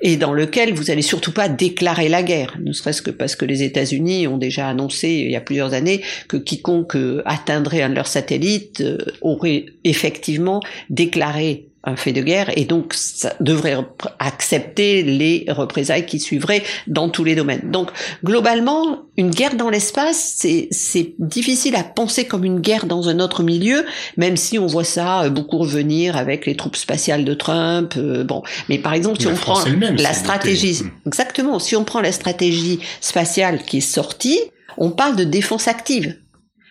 et 0.02 0.16
dans 0.16 0.32
lequel 0.32 0.74
vous 0.74 0.90
allez 0.90 1.02
surtout 1.02 1.32
pas 1.32 1.48
déclarer 1.48 2.08
la 2.08 2.22
guerre, 2.22 2.56
ne 2.62 2.72
serait-ce 2.72 3.02
que 3.02 3.10
parce 3.10 3.36
que 3.36 3.44
les 3.44 3.62
États-Unis 3.62 4.26
ont 4.26 4.38
déjà 4.38 4.68
annoncé 4.68 5.08
il 5.08 5.30
y 5.30 5.36
a 5.36 5.40
plusieurs 5.40 5.74
années 5.74 6.02
que 6.28 6.36
quiconque 6.36 6.96
atteindrait 7.24 7.82
un 7.82 7.90
de 7.90 7.94
leurs 7.94 8.06
satellites 8.06 8.80
euh, 8.80 8.98
aurait 9.20 9.66
effectivement 9.84 10.60
déclaré 10.88 11.69
un 11.82 11.96
fait 11.96 12.12
de 12.12 12.20
guerre 12.20 12.56
et 12.58 12.66
donc 12.66 12.92
ça 12.94 13.34
devrait 13.40 13.76
accepter 14.18 15.02
les 15.02 15.46
représailles 15.48 16.04
qui 16.04 16.20
suivraient 16.20 16.62
dans 16.86 17.08
tous 17.08 17.24
les 17.24 17.34
domaines. 17.34 17.70
Donc 17.70 17.90
globalement, 18.22 19.02
une 19.16 19.30
guerre 19.30 19.56
dans 19.56 19.70
l'espace, 19.70 20.44
c'est 20.70 21.14
difficile 21.18 21.76
à 21.76 21.82
penser 21.82 22.26
comme 22.26 22.44
une 22.44 22.60
guerre 22.60 22.84
dans 22.84 23.08
un 23.08 23.18
autre 23.18 23.42
milieu, 23.42 23.86
même 24.18 24.36
si 24.36 24.58
on 24.58 24.66
voit 24.66 24.84
ça 24.84 25.22
euh, 25.22 25.30
beaucoup 25.30 25.58
revenir 25.58 26.16
avec 26.16 26.44
les 26.44 26.54
troupes 26.54 26.76
spatiales 26.76 27.24
de 27.24 27.34
Trump. 27.34 27.94
Euh, 27.96 28.24
bon, 28.24 28.42
mais 28.68 28.78
par 28.78 28.92
exemple, 28.92 29.20
si 29.20 29.26
on 29.26 29.34
prend 29.34 29.62
la 29.64 30.12
stratégie, 30.12 30.82
exactement, 31.06 31.58
si 31.58 31.76
on 31.76 31.84
prend 31.84 32.00
la 32.00 32.12
stratégie 32.12 32.80
spatiale 33.00 33.62
qui 33.64 33.78
est 33.78 33.80
sortie, 33.80 34.40
on 34.76 34.90
parle 34.90 35.16
de 35.16 35.24
défense 35.24 35.66
active. 35.66 36.16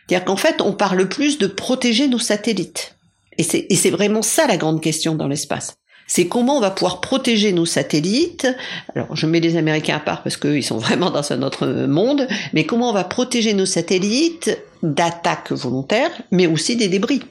C'est-à-dire 0.07 0.25
qu'en 0.25 0.37
fait, 0.37 0.61
on 0.61 0.73
parle 0.73 1.07
plus 1.07 1.37
de 1.37 1.47
protéger 1.47 2.07
nos 2.07 2.19
satellites. 2.19 2.95
Et 3.39 3.75
c'est 3.75 3.89
vraiment 3.89 4.21
ça 4.21 4.47
la 4.47 4.57
grande 4.57 4.81
question 4.81 5.15
dans 5.15 5.27
l'espace. 5.27 5.77
C'est 6.07 6.27
comment 6.27 6.57
on 6.57 6.59
va 6.59 6.71
pouvoir 6.71 7.01
protéger 7.01 7.53
nos 7.53 7.65
satellites. 7.67 8.47
Alors, 8.95 9.15
je 9.15 9.27
mets 9.27 9.39
les 9.39 9.55
Américains 9.55 9.97
à 9.97 9.99
part 9.99 10.23
parce 10.23 10.37
qu'ils 10.37 10.63
sont 10.63 10.77
vraiment 10.85 11.09
dans 11.09 11.31
un 11.31 11.41
autre 11.41 11.67
monde, 11.87 12.27
mais 12.51 12.65
comment 12.65 12.89
on 12.89 12.93
va 12.93 13.03
protéger 13.03 13.53
nos 13.53 13.67
satellites 13.67 14.57
d'attaques 14.83 15.51
volontaires, 15.51 16.11
mais 16.31 16.47
aussi 16.47 16.75
des 16.75 16.87
débris, 16.87 17.21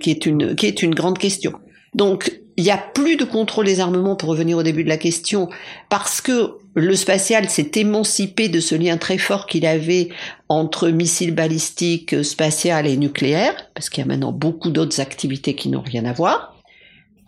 qui 0.00 0.10
est 0.10 0.26
une, 0.26 0.54
qui 0.54 0.66
est 0.66 0.82
une 0.82 0.94
grande 0.94 1.18
question. 1.18 1.52
Donc, 1.94 2.40
il 2.58 2.64
n'y 2.64 2.72
a 2.72 2.76
plus 2.76 3.16
de 3.16 3.24
contrôle 3.24 3.66
des 3.66 3.78
armements 3.78 4.16
pour 4.16 4.30
revenir 4.30 4.58
au 4.58 4.64
début 4.64 4.82
de 4.82 4.88
la 4.88 4.96
question, 4.96 5.48
parce 5.88 6.20
que 6.20 6.54
le 6.74 6.96
spatial 6.96 7.48
s'est 7.48 7.70
émancipé 7.76 8.48
de 8.48 8.58
ce 8.58 8.74
lien 8.74 8.96
très 8.96 9.16
fort 9.16 9.46
qu'il 9.46 9.64
avait 9.64 10.08
entre 10.48 10.88
missiles 10.88 11.32
balistiques, 11.32 12.24
spatial 12.24 12.88
et 12.88 12.96
nucléaire, 12.96 13.54
parce 13.74 13.88
qu'il 13.88 14.02
y 14.02 14.04
a 14.04 14.08
maintenant 14.08 14.32
beaucoup 14.32 14.70
d'autres 14.70 15.00
activités 15.00 15.54
qui 15.54 15.68
n'ont 15.68 15.82
rien 15.82 16.04
à 16.04 16.12
voir. 16.12 16.56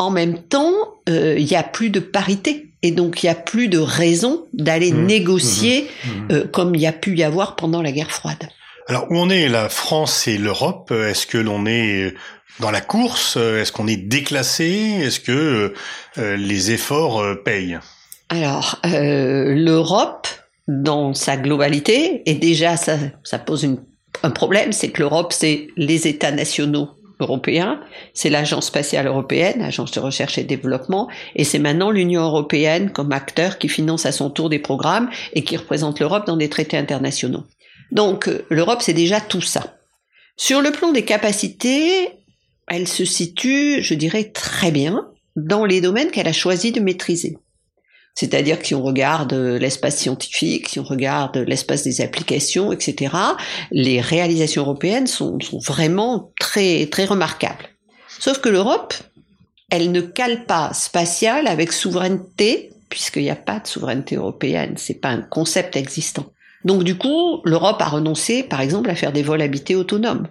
En 0.00 0.10
même 0.10 0.42
temps, 0.42 0.72
euh, 1.08 1.36
il 1.38 1.46
n'y 1.46 1.56
a 1.56 1.62
plus 1.62 1.90
de 1.90 2.00
parité. 2.00 2.72
Et 2.82 2.90
donc, 2.90 3.22
il 3.22 3.26
n'y 3.26 3.30
a 3.30 3.36
plus 3.36 3.68
de 3.68 3.78
raison 3.78 4.46
d'aller 4.52 4.90
mmh. 4.90 5.06
négocier 5.06 5.82
mmh. 5.82 6.08
Mmh. 6.08 6.28
Euh, 6.32 6.44
comme 6.48 6.74
il 6.74 6.80
y 6.80 6.86
a 6.86 6.92
pu 6.92 7.14
y 7.16 7.22
avoir 7.22 7.54
pendant 7.54 7.82
la 7.82 7.92
guerre 7.92 8.10
froide. 8.10 8.48
Alors, 8.88 9.06
où 9.10 9.18
en 9.18 9.30
est 9.30 9.48
la 9.48 9.68
France 9.68 10.26
et 10.26 10.38
l'Europe? 10.38 10.90
Est-ce 10.90 11.26
que 11.26 11.38
l'on 11.38 11.66
est 11.66 12.14
dans 12.60 12.70
la 12.70 12.80
course 12.80 13.36
Est-ce 13.36 13.72
qu'on 13.72 13.86
est 13.86 13.96
déclassé? 13.96 15.00
Est-ce 15.02 15.20
que 15.20 15.74
euh, 16.18 16.36
les 16.36 16.70
efforts 16.70 17.22
payent? 17.44 17.78
Alors, 18.30 18.78
euh, 18.86 19.54
l'Europe, 19.56 20.28
dans 20.68 21.14
sa 21.14 21.36
globalité, 21.36 22.22
et 22.30 22.34
déjà 22.34 22.76
ça, 22.76 22.96
pose 23.44 23.68
un 24.22 24.30
problème, 24.30 24.70
c'est 24.70 24.90
que 24.90 25.02
l'Europe, 25.02 25.32
c'est 25.32 25.66
les 25.76 26.06
États 26.06 26.30
nationaux 26.30 26.90
européens, 27.18 27.80
c'est 28.14 28.30
l'Agence 28.30 28.66
spatiale 28.66 29.08
européenne, 29.08 29.62
agence 29.62 29.90
de 29.90 29.98
recherche 29.98 30.38
et 30.38 30.44
développement, 30.44 31.08
et 31.34 31.42
c'est 31.42 31.58
maintenant 31.58 31.90
l'Union 31.90 32.22
européenne 32.22 32.92
comme 32.92 33.10
acteur 33.10 33.58
qui 33.58 33.68
finance 33.68 34.06
à 34.06 34.12
son 34.12 34.30
tour 34.30 34.48
des 34.48 34.60
programmes 34.60 35.10
et 35.32 35.42
qui 35.42 35.56
représente 35.56 35.98
l'Europe 35.98 36.26
dans 36.26 36.36
des 36.36 36.48
traités 36.48 36.78
internationaux. 36.78 37.42
Donc 37.90 38.28
euh, 38.28 38.46
l'Europe, 38.48 38.80
c'est 38.80 38.94
déjà 38.94 39.20
tout 39.20 39.42
ça. 39.42 39.76
Sur 40.36 40.62
le 40.62 40.70
plan 40.70 40.92
des 40.92 41.04
capacités, 41.04 42.19
elle 42.70 42.86
se 42.86 43.04
situe, 43.04 43.82
je 43.82 43.94
dirais, 43.94 44.30
très 44.32 44.70
bien 44.70 45.08
dans 45.36 45.64
les 45.64 45.80
domaines 45.80 46.10
qu'elle 46.10 46.28
a 46.28 46.32
choisi 46.32 46.72
de 46.72 46.80
maîtriser. 46.80 47.36
C'est-à-dire 48.14 48.58
que 48.58 48.66
si 48.66 48.74
on 48.74 48.82
regarde 48.82 49.32
l'espace 49.32 49.98
scientifique, 49.98 50.68
si 50.68 50.78
on 50.78 50.84
regarde 50.84 51.36
l'espace 51.36 51.82
des 51.82 52.00
applications, 52.00 52.72
etc., 52.72 53.14
les 53.72 54.00
réalisations 54.00 54.62
européennes 54.62 55.06
sont, 55.06 55.38
vraiment 55.64 56.32
très, 56.38 56.86
très 56.86 57.04
remarquables. 57.04 57.68
Sauf 58.18 58.38
que 58.38 58.48
l'Europe, 58.48 58.94
elle 59.70 59.90
ne 59.90 60.00
cale 60.00 60.44
pas 60.44 60.72
spatial 60.72 61.46
avec 61.46 61.72
souveraineté, 61.72 62.70
puisqu'il 62.88 63.22
n'y 63.22 63.30
a 63.30 63.36
pas 63.36 63.60
de 63.60 63.66
souveraineté 63.66 64.16
européenne, 64.16 64.74
c'est 64.76 65.00
pas 65.00 65.08
un 65.08 65.22
concept 65.22 65.76
existant. 65.76 66.26
Donc 66.64 66.84
du 66.84 66.96
coup, 66.96 67.40
l'Europe 67.44 67.80
a 67.80 67.88
renoncé, 67.88 68.42
par 68.42 68.60
exemple, 68.60 68.90
à 68.90 68.94
faire 68.94 69.12
des 69.12 69.22
vols 69.22 69.42
habités 69.42 69.74
autonomes. 69.74 70.28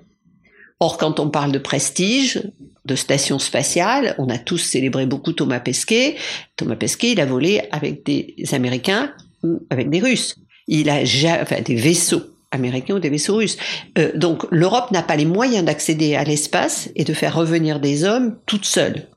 Or, 0.79 0.97
quand 0.97 1.19
on 1.19 1.29
parle 1.29 1.51
de 1.51 1.59
prestige, 1.59 2.41
de 2.85 2.95
station 2.95 3.37
spatiale, 3.37 4.15
on 4.17 4.29
a 4.29 4.37
tous 4.37 4.57
célébré 4.57 5.05
beaucoup 5.05 5.33
Thomas 5.33 5.59
Pesquet. 5.59 6.15
Thomas 6.55 6.77
Pesquet, 6.77 7.11
il 7.11 7.19
a 7.19 7.25
volé 7.25 7.61
avec 7.71 8.05
des 8.05 8.35
Américains 8.53 9.13
ou 9.43 9.59
avec 9.69 9.89
des 9.89 9.99
Russes. 9.99 10.37
Il 10.67 10.89
a 10.89 11.01
enfin, 11.41 11.61
des 11.61 11.75
vaisseaux 11.75 12.23
américains 12.51 12.95
ou 12.95 12.99
des 12.99 13.09
vaisseaux 13.09 13.35
russes. 13.35 13.57
Euh, 13.97 14.11
donc, 14.15 14.45
l'Europe 14.51 14.91
n'a 14.91 15.03
pas 15.03 15.15
les 15.15 15.25
moyens 15.25 15.65
d'accéder 15.65 16.15
à 16.15 16.23
l'espace 16.23 16.89
et 16.95 17.03
de 17.03 17.13
faire 17.13 17.35
revenir 17.35 17.79
des 17.79 18.03
hommes 18.05 18.37
toute 18.45 18.65
seule. 18.65 19.07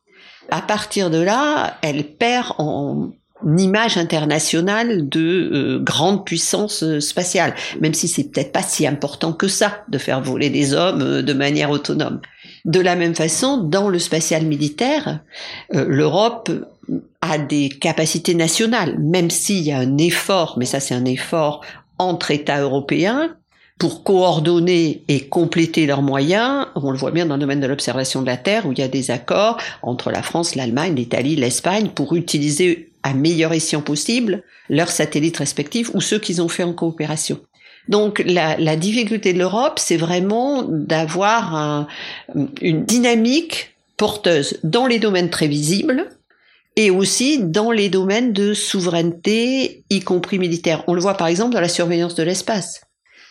À 0.51 0.61
partir 0.61 1.11
de 1.11 1.19
là, 1.19 1.79
elle 1.83 2.05
perd 2.05 2.55
en 2.59 3.13
image 3.59 3.97
internationale 3.97 5.09
de 5.09 5.21
euh, 5.53 5.79
grande 5.81 6.25
puissance 6.25 6.83
euh, 6.83 7.01
spatiale, 7.01 7.55
même 7.81 7.95
si 7.95 8.09
c'est 8.09 8.25
peut-être 8.25 8.53
pas 8.53 8.63
si 8.63 8.87
important 8.87 9.33
que 9.33 9.49
ça 9.49 9.85
de 9.89 9.99
faire 9.99 10.23
voler 10.23 10.51
des 10.51 10.75
hommes 10.75 11.03
euh, 11.03 11.23
de 11.23 11.33
manière 11.33 11.71
autonome. 11.71 12.21
De 12.65 12.81
la 12.81 12.97
même 12.97 13.15
façon, 13.15 13.59
dans 13.59 13.89
le 13.89 13.99
spatial 13.99 14.47
militaire, 14.47 15.19
l'Europe 15.73 16.49
a 17.21 17.39
des 17.39 17.69
capacités 17.69 18.35
nationales, 18.35 19.01
même 19.01 19.31
s'il 19.31 19.65
y 19.65 19.73
a 19.73 19.79
un 19.79 19.99
effort, 19.99 20.55
mais 20.59 20.65
ça 20.65 20.79
c'est 20.79 20.95
un 20.95 21.05
effort 21.05 21.63
entre 21.99 22.31
États 22.31 22.61
européens, 22.61 23.35
pour 23.83 24.05
coordonner 24.05 25.03
et 25.09 25.27
compléter 25.27 25.87
leurs 25.87 26.03
moyens. 26.03 26.67
On 26.77 26.93
le 26.93 26.99
voit 26.99 27.11
bien 27.11 27.27
dans 27.27 27.35
le 27.35 27.41
domaine 27.41 27.59
de 27.59 27.67
l'observation 27.67 28.21
de 28.21 28.27
la 28.27 28.37
Terre, 28.37 28.65
où 28.65 28.71
il 28.71 28.79
y 28.79 28.83
a 28.83 28.87
des 28.87 29.11
accords 29.11 29.57
entre 29.83 30.13
la 30.13 30.23
France, 30.23 30.55
l'Allemagne, 30.55 30.95
l'Italie, 30.95 31.35
l'Espagne, 31.35 31.89
pour 31.89 32.15
utiliser 32.15 32.92
à 33.03 33.15
meilleur 33.15 33.53
escient 33.53 33.83
possible 33.83 34.43
leurs 34.69 34.91
satellites 34.91 35.39
respectifs 35.39 35.91
ou 35.95 36.01
ceux 36.01 36.19
qu'ils 36.19 36.43
ont 36.43 36.49
fait 36.49 36.63
en 36.63 36.73
coopération. 36.73 37.41
Donc 37.89 38.23
la, 38.27 38.57
la 38.59 38.77
difficulté 38.77 39.33
de 39.33 39.39
l'Europe, 39.39 39.79
c'est 39.79 39.97
vraiment 39.97 40.63
d'avoir 40.63 41.55
un, 41.55 41.89
une 42.61 42.85
dynamique 42.85 43.75
porteuse 43.97 44.59
dans 44.63 44.87
les 44.87 44.99
domaines 44.99 45.31
très 45.31 45.49
visibles 45.49 46.09
et 46.77 46.91
aussi 46.91 47.39
dans 47.39 47.71
les 47.71 47.89
domaines 47.89 48.33
de 48.33 48.55
souveraineté, 48.55 49.85
y 49.91 50.01
compris 50.01 50.39
militaire. 50.39 50.85
On 50.87 50.95
le 50.95 51.01
voit 51.01 51.17
par 51.17 51.27
exemple 51.27 51.55
dans 51.55 51.61
la 51.61 51.69
surveillance 51.69 52.15
de 52.15 52.23
l'espace. 52.23 52.83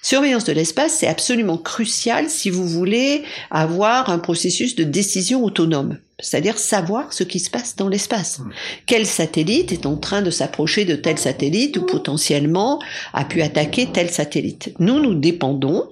Surveillance 0.03 0.45
de 0.45 0.53
l'espace, 0.53 0.93
c'est 0.93 1.07
absolument 1.07 1.57
crucial 1.57 2.29
si 2.29 2.49
vous 2.49 2.67
voulez 2.67 3.23
avoir 3.51 4.09
un 4.09 4.17
processus 4.17 4.75
de 4.75 4.83
décision 4.83 5.43
autonome, 5.43 5.97
c'est-à-dire 6.21 6.57
savoir 6.57 7.11
ce 7.13 7.23
qui 7.23 7.39
se 7.39 7.49
passe 7.49 7.75
dans 7.75 7.89
l'espace. 7.89 8.39
Mmh. 8.39 8.49
Quel 8.85 9.05
satellite 9.05 9.71
est 9.71 9.85
en 9.85 9.97
train 9.97 10.21
de 10.21 10.29
s'approcher 10.29 10.85
de 10.85 10.95
tel 10.95 11.17
satellite 11.17 11.77
ou 11.77 11.85
potentiellement 11.85 12.79
a 13.13 13.25
pu 13.25 13.41
attaquer 13.41 13.87
tel 13.91 14.09
satellite? 14.09 14.73
Nous, 14.79 14.99
nous 14.99 15.13
dépendons 15.13 15.89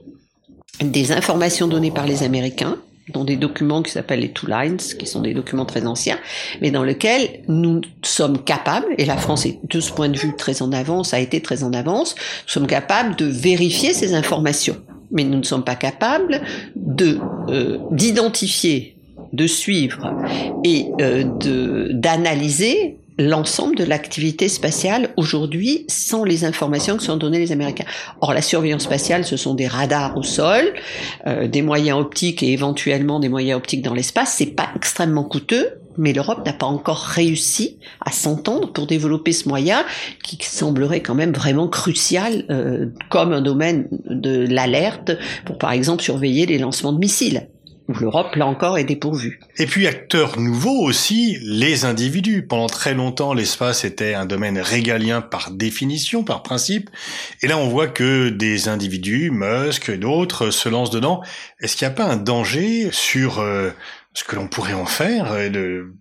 des 0.81 1.11
informations 1.11 1.67
données 1.67 1.91
par 1.91 2.05
les 2.05 2.23
Américains, 2.23 2.77
dans 3.13 3.23
des 3.23 3.35
documents 3.35 3.81
qui 3.81 3.91
s'appellent 3.91 4.19
les 4.19 4.31
Two 4.31 4.47
Lines, 4.47 4.77
qui 4.77 5.05
sont 5.05 5.21
des 5.21 5.33
documents 5.33 5.65
très 5.65 5.85
anciens, 5.85 6.19
mais 6.61 6.71
dans 6.71 6.83
lesquels 6.83 7.41
nous 7.47 7.81
sommes 8.03 8.43
capables, 8.43 8.87
et 8.97 9.05
la 9.05 9.17
France 9.17 9.45
est 9.45 9.59
de 9.63 9.79
ce 9.79 9.91
point 9.91 10.09
de 10.09 10.17
vue 10.17 10.35
très 10.35 10.61
en 10.61 10.71
avance, 10.71 11.13
a 11.13 11.19
été 11.19 11.41
très 11.41 11.63
en 11.63 11.73
avance, 11.73 12.15
nous 12.15 12.51
sommes 12.51 12.67
capables 12.67 13.15
de 13.15 13.25
vérifier 13.25 13.93
ces 13.93 14.13
informations. 14.13 14.77
Mais 15.11 15.23
nous 15.23 15.39
ne 15.39 15.43
sommes 15.43 15.63
pas 15.63 15.75
capables 15.75 16.41
de 16.75 17.17
euh, 17.49 17.79
d'identifier, 17.89 18.95
de 19.33 19.47
suivre 19.47 20.13
et 20.63 20.87
euh, 21.01 21.23
d'analyser 21.91 22.97
l'ensemble 23.19 23.75
de 23.75 23.83
l'activité 23.83 24.47
spatiale 24.47 25.09
aujourd'hui 25.17 25.85
sans 25.89 26.23
les 26.23 26.45
informations 26.45 26.97
que 26.97 27.03
sont 27.03 27.17
données 27.17 27.39
les 27.39 27.51
Américains. 27.51 27.85
Or, 28.21 28.33
la 28.33 28.41
surveillance 28.41 28.83
spatiale, 28.83 29.25
ce 29.25 29.35
sont 29.35 29.53
des 29.53 29.67
radars 29.67 30.17
au 30.17 30.23
sol, 30.23 30.73
euh, 31.27 31.47
des 31.47 31.61
moyens 31.61 31.99
optiques 31.99 32.41
et 32.41 32.53
éventuellement 32.53 33.19
des 33.19 33.29
moyens 33.29 33.57
optiques 33.57 33.81
dans 33.81 33.93
l'espace. 33.93 34.35
C'est 34.37 34.55
pas 34.55 34.69
extrêmement 34.75 35.25
coûteux, 35.25 35.67
mais 35.97 36.13
l'Europe 36.13 36.45
n'a 36.45 36.53
pas 36.53 36.65
encore 36.65 37.01
réussi 37.01 37.77
à 37.99 38.11
s'entendre 38.11 38.71
pour 38.71 38.87
développer 38.87 39.33
ce 39.33 39.49
moyen 39.49 39.83
qui 40.23 40.37
semblerait 40.41 41.01
quand 41.01 41.15
même 41.15 41.33
vraiment 41.33 41.67
crucial 41.67 42.45
euh, 42.49 42.85
comme 43.09 43.33
un 43.33 43.41
domaine 43.41 43.89
de 44.05 44.47
l'alerte 44.49 45.11
pour 45.43 45.57
par 45.57 45.73
exemple 45.73 46.01
surveiller 46.01 46.45
les 46.45 46.57
lancements 46.57 46.93
de 46.93 46.99
missiles 46.99 47.49
où 47.89 47.93
l'Europe, 47.99 48.35
là 48.35 48.45
encore, 48.45 48.77
est 48.77 48.83
dépourvue. 48.83 49.39
Et 49.57 49.65
puis, 49.65 49.87
acteur 49.87 50.39
nouveau 50.39 50.79
aussi, 50.83 51.39
les 51.41 51.85
individus. 51.85 52.45
Pendant 52.45 52.67
très 52.67 52.93
longtemps, 52.93 53.33
l'espace 53.33 53.83
était 53.83 54.13
un 54.13 54.27
domaine 54.27 54.59
régalien 54.59 55.21
par 55.21 55.49
définition, 55.49 56.23
par 56.23 56.43
principe. 56.43 56.91
Et 57.41 57.47
là, 57.47 57.57
on 57.57 57.67
voit 57.67 57.87
que 57.87 58.29
des 58.29 58.69
individus, 58.69 59.31
Musk 59.31 59.89
et 59.89 59.97
d'autres, 59.97 60.51
se 60.51 60.69
lancent 60.69 60.91
dedans. 60.91 61.21
Est-ce 61.61 61.75
qu'il 61.75 61.87
n'y 61.87 61.93
a 61.93 61.95
pas 61.95 62.05
un 62.05 62.17
danger 62.17 62.89
sur 62.91 63.39
euh, 63.39 63.71
ce 64.13 64.23
que 64.23 64.35
l'on 64.35 64.47
pourrait 64.47 64.73
en 64.73 64.85
faire, 64.85 65.33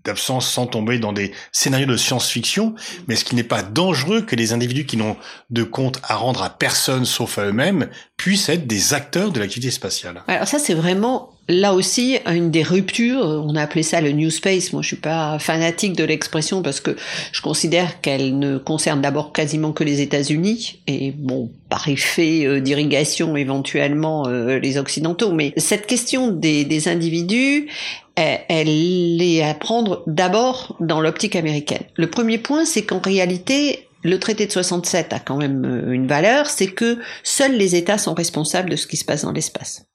d'absence 0.04 0.50
sans 0.50 0.66
tomber 0.66 0.98
dans 0.98 1.12
des 1.12 1.32
scénarios 1.52 1.86
de 1.86 1.96
science-fiction, 1.96 2.74
mais 3.06 3.14
est-ce 3.14 3.24
qu'il 3.24 3.36
n'est 3.36 3.44
pas 3.44 3.62
dangereux 3.62 4.22
que 4.22 4.34
les 4.34 4.52
individus 4.52 4.86
qui 4.86 4.96
n'ont 4.96 5.16
de 5.50 5.62
compte 5.62 6.00
à 6.02 6.16
rendre 6.16 6.42
à 6.42 6.50
personne 6.50 7.04
sauf 7.04 7.38
à 7.38 7.44
eux-mêmes 7.44 7.88
puissent 8.16 8.48
être 8.48 8.66
des 8.66 8.92
acteurs 8.92 9.30
de 9.30 9.40
l'activité 9.40 9.70
spatiale? 9.70 10.22
Alors 10.26 10.48
ça, 10.48 10.58
c'est 10.58 10.74
vraiment 10.74 11.37
là 11.48 11.74
aussi 11.74 12.18
une 12.26 12.50
des 12.50 12.62
ruptures. 12.62 13.24
On 13.24 13.56
a 13.56 13.62
appelé 13.62 13.82
ça 13.82 14.00
le 14.00 14.12
New 14.12 14.30
Space. 14.30 14.72
Moi, 14.72 14.82
je 14.82 14.88
suis 14.88 14.96
pas 14.96 15.38
fanatique 15.38 15.96
de 15.96 16.04
l'expression 16.04 16.62
parce 16.62 16.80
que 16.80 16.96
je 17.32 17.40
considère 17.40 18.00
qu'elle 18.00 18.38
ne 18.38 18.58
concerne 18.58 19.00
d'abord 19.00 19.32
quasiment 19.32 19.72
que 19.72 19.84
les 19.84 20.00
États-Unis 20.00 20.80
et 20.86 21.12
bon, 21.12 21.50
par 21.68 21.88
effet 21.88 22.44
euh, 22.44 22.60
d'irrigation 22.60 23.36
éventuellement 23.36 24.26
euh, 24.26 24.58
les 24.58 24.78
Occidentaux. 24.78 25.32
Mais 25.32 25.52
cette 25.56 25.86
question 25.86 26.30
des, 26.30 26.64
des 26.64 26.88
individus, 26.88 27.68
elle, 28.14 28.40
elle 28.48 29.22
est 29.22 29.42
à 29.42 29.54
prendre 29.54 30.02
d'abord 30.06 30.76
dans 30.80 31.00
l'optique 31.00 31.36
américaine. 31.36 31.82
Le 31.94 32.08
premier 32.08 32.38
point, 32.38 32.64
c'est 32.64 32.82
qu'en 32.82 33.00
réalité, 33.00 33.88
le 34.02 34.18
traité 34.18 34.46
de 34.46 34.52
67 34.52 35.12
a 35.12 35.18
quand 35.18 35.36
même 35.36 35.64
euh, 35.64 35.92
une 35.92 36.06
valeur, 36.06 36.46
c'est 36.46 36.68
que 36.68 36.98
seuls 37.22 37.56
les 37.56 37.74
États 37.74 37.98
sont 37.98 38.14
responsables 38.14 38.70
de 38.70 38.76
ce 38.76 38.86
qui 38.86 38.96
se 38.96 39.04
passe 39.04 39.22
dans 39.22 39.32
l'espace. 39.32 39.86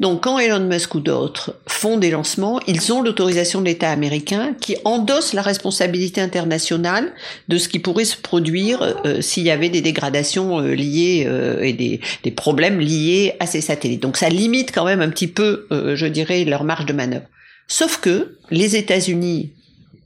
Donc 0.00 0.24
quand 0.24 0.38
Elon 0.38 0.66
Musk 0.66 0.94
ou 0.94 1.00
d'autres 1.00 1.56
font 1.66 1.98
des 1.98 2.10
lancements, 2.10 2.58
ils 2.66 2.92
ont 2.92 3.02
l'autorisation 3.02 3.60
de 3.60 3.66
l'État 3.66 3.90
américain 3.90 4.54
qui 4.58 4.76
endosse 4.84 5.34
la 5.34 5.42
responsabilité 5.42 6.20
internationale 6.20 7.12
de 7.48 7.58
ce 7.58 7.68
qui 7.68 7.78
pourrait 7.78 8.06
se 8.06 8.16
produire 8.16 8.82
euh, 9.04 9.20
s'il 9.20 9.44
y 9.44 9.50
avait 9.50 9.68
des 9.68 9.82
dégradations 9.82 10.60
euh, 10.60 10.74
liées 10.74 11.28
et 11.60 11.74
des, 11.74 12.00
des, 12.24 12.30
problèmes 12.30 12.80
liés 12.80 13.34
à 13.40 13.46
ces 13.46 13.60
satellites. 13.60 14.02
Donc 14.02 14.16
ça 14.16 14.30
limite 14.30 14.72
quand 14.74 14.86
même 14.86 15.02
un 15.02 15.10
petit 15.10 15.28
peu, 15.28 15.66
je 15.70 16.06
dirais, 16.06 16.44
leur 16.44 16.64
marge 16.64 16.86
de 16.86 16.92
manœuvre. 16.92 17.26
Sauf 17.68 17.98
que 17.98 18.36
les 18.50 18.76
États-Unis 18.76 19.52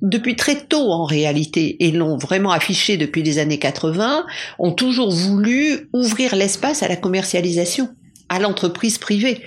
depuis 0.05 0.37
très 0.37 0.57
tôt 0.57 0.93
en 0.93 1.05
réalité, 1.05 1.83
et 1.83 1.91
l'ont 1.91 2.19
vraiment 2.19 2.53
affiché 2.53 2.97
depuis 2.97 3.23
les 3.23 3.39
années 3.39 3.59
80, 3.59 4.27
ont 4.59 4.73
toujours 4.73 5.11
voulu 5.11 5.89
ouvrir 5.93 6.37
l'espace 6.37 6.83
à 6.83 6.89
la 6.89 6.97
commercialisation 6.97 7.89
à 8.35 8.39
l'entreprise 8.39 8.99
privée. 8.99 9.41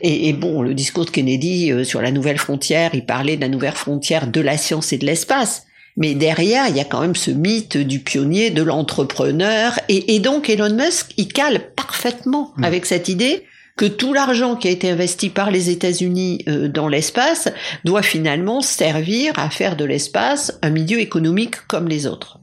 Et, 0.00 0.32
bon, 0.32 0.62
le 0.62 0.74
discours 0.74 1.04
de 1.04 1.10
Kennedy 1.10 1.72
euh, 1.72 1.84
sur 1.84 2.02
la 2.02 2.10
nouvelle 2.10 2.38
frontière, 2.38 2.90
il 2.94 3.04
parlait 3.06 3.36
de 3.36 3.40
la 3.40 3.48
nouvelle 3.48 3.72
frontière 3.72 4.26
de 4.26 4.40
la 4.40 4.56
science 4.56 4.92
et 4.92 4.98
de 4.98 5.06
l'espace. 5.06 5.66
Mais 5.96 6.14
derrière, 6.14 6.68
il 6.68 6.76
y 6.76 6.80
a 6.80 6.84
quand 6.84 7.00
même 7.00 7.14
ce 7.14 7.30
mythe 7.30 7.76
du 7.76 8.00
pionnier, 8.00 8.50
de 8.50 8.62
l'entrepreneur. 8.62 9.78
Et, 9.88 10.14
et, 10.14 10.18
donc 10.18 10.50
Elon 10.50 10.74
Musk, 10.74 11.12
il 11.16 11.28
cale 11.28 11.70
parfaitement 11.74 12.52
mmh. 12.56 12.64
avec 12.64 12.86
cette 12.86 13.08
idée 13.08 13.44
que 13.76 13.86
tout 13.86 14.12
l'argent 14.12 14.56
qui 14.56 14.68
a 14.68 14.70
été 14.70 14.90
investi 14.90 15.30
par 15.30 15.50
les 15.50 15.70
États-Unis 15.70 16.44
euh, 16.48 16.68
dans 16.68 16.88
l'espace 16.88 17.48
doit 17.84 18.02
finalement 18.02 18.60
servir 18.60 19.32
à 19.36 19.50
faire 19.50 19.76
de 19.76 19.84
l'espace 19.84 20.58
un 20.62 20.70
milieu 20.70 21.00
économique 21.00 21.56
comme 21.66 21.88
les 21.88 22.06
autres. 22.06 22.38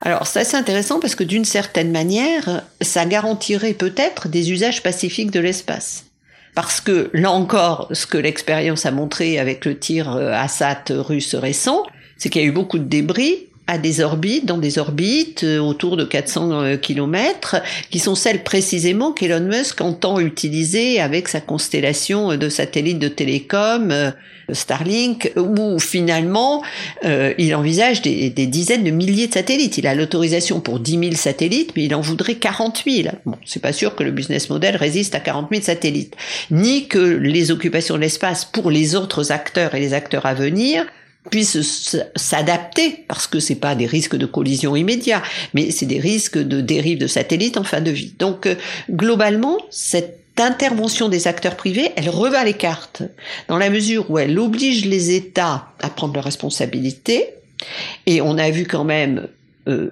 Alors 0.00 0.26
c'est 0.26 0.40
assez 0.40 0.56
intéressant 0.56 1.00
parce 1.00 1.14
que 1.14 1.24
d'une 1.24 1.44
certaine 1.44 1.90
manière, 1.90 2.62
ça 2.80 3.06
garantirait 3.06 3.74
peut-être 3.74 4.28
des 4.28 4.52
usages 4.52 4.82
pacifiques 4.82 5.30
de 5.30 5.40
l'espace. 5.40 6.04
Parce 6.54 6.80
que 6.80 7.10
là 7.12 7.30
encore, 7.30 7.88
ce 7.92 8.06
que 8.06 8.18
l'expérience 8.18 8.86
a 8.86 8.90
montré 8.90 9.38
avec 9.38 9.64
le 9.64 9.78
tir 9.78 10.16
euh, 10.16 10.32
Assad 10.32 10.90
russe 10.90 11.34
récent, 11.34 11.82
c'est 12.16 12.30
qu'il 12.30 12.42
y 12.42 12.44
a 12.44 12.48
eu 12.48 12.52
beaucoup 12.52 12.78
de 12.78 12.84
débris, 12.84 13.48
à 13.66 13.78
des 13.78 14.00
orbites, 14.00 14.46
dans 14.46 14.58
des 14.58 14.78
orbites 14.78 15.42
euh, 15.42 15.58
autour 15.58 15.96
de 15.96 16.04
400 16.04 16.52
euh, 16.52 16.76
km, 16.76 17.56
qui 17.90 17.98
sont 17.98 18.14
celles 18.14 18.44
précisément 18.44 19.12
qu'Elon 19.12 19.40
Musk 19.40 19.80
entend 19.80 20.20
utiliser 20.20 21.00
avec 21.00 21.28
sa 21.28 21.40
constellation 21.40 22.32
euh, 22.32 22.36
de 22.36 22.48
satellites 22.48 23.00
de 23.00 23.08
télécom, 23.08 24.12
Starlink, 24.52 25.32
où 25.36 25.80
finalement 25.80 26.62
il 27.02 27.54
envisage 27.56 28.02
des, 28.02 28.30
des, 28.30 28.46
dizaines 28.46 28.84
de 28.84 28.92
milliers 28.92 29.26
de 29.26 29.34
satellites. 29.34 29.76
Il 29.78 29.88
a 29.88 29.94
l'autorisation 29.96 30.60
pour 30.60 30.78
10 30.78 30.98
000 30.98 31.12
satellites, 31.14 31.72
mais 31.74 31.84
il 31.84 31.94
en 31.96 32.00
voudrait 32.00 32.36
40 32.36 32.84
000. 32.86 33.08
Bon, 33.24 33.36
c'est 33.44 33.60
pas 33.60 33.72
sûr 33.72 33.96
que 33.96 34.04
le 34.04 34.12
business 34.12 34.48
model 34.48 34.76
résiste 34.76 35.16
à 35.16 35.20
40 35.20 35.48
000 35.50 35.62
satellites, 35.64 36.14
ni 36.52 36.86
que 36.86 36.98
les 36.98 37.50
occupations 37.50 37.96
de 37.96 38.00
l'espace 38.02 38.44
pour 38.44 38.70
les 38.70 38.94
autres 38.94 39.32
acteurs 39.32 39.74
et 39.74 39.80
les 39.80 39.94
acteurs 39.94 40.26
à 40.26 40.34
venir 40.34 40.86
puissent 41.30 41.96
s'adapter 42.14 43.04
parce 43.08 43.26
que 43.26 43.40
c'est 43.40 43.56
pas 43.56 43.74
des 43.74 43.86
risques 43.86 44.16
de 44.16 44.26
collision 44.26 44.76
immédiats, 44.76 45.22
mais 45.54 45.70
c'est 45.70 45.86
des 45.86 46.00
risques 46.00 46.38
de 46.38 46.60
dérive 46.60 46.98
de 46.98 47.06
satellites 47.06 47.56
en 47.56 47.64
fin 47.64 47.80
de 47.80 47.90
vie. 47.90 48.14
Donc 48.18 48.46
euh, 48.46 48.54
globalement, 48.90 49.58
cette 49.70 50.20
intervention 50.38 51.08
des 51.08 51.28
acteurs 51.28 51.56
privés, 51.56 51.90
elle 51.96 52.10
rebat 52.10 52.44
les 52.44 52.54
cartes 52.54 53.02
dans 53.48 53.58
la 53.58 53.70
mesure 53.70 54.10
où 54.10 54.18
elle 54.18 54.38
oblige 54.38 54.84
les 54.84 55.14
États 55.14 55.68
à 55.80 55.88
prendre 55.88 56.14
leurs 56.14 56.24
responsabilités. 56.24 57.30
Et 58.04 58.20
on 58.20 58.36
a 58.36 58.50
vu 58.50 58.66
quand 58.66 58.84
même 58.84 59.28
euh, 59.68 59.90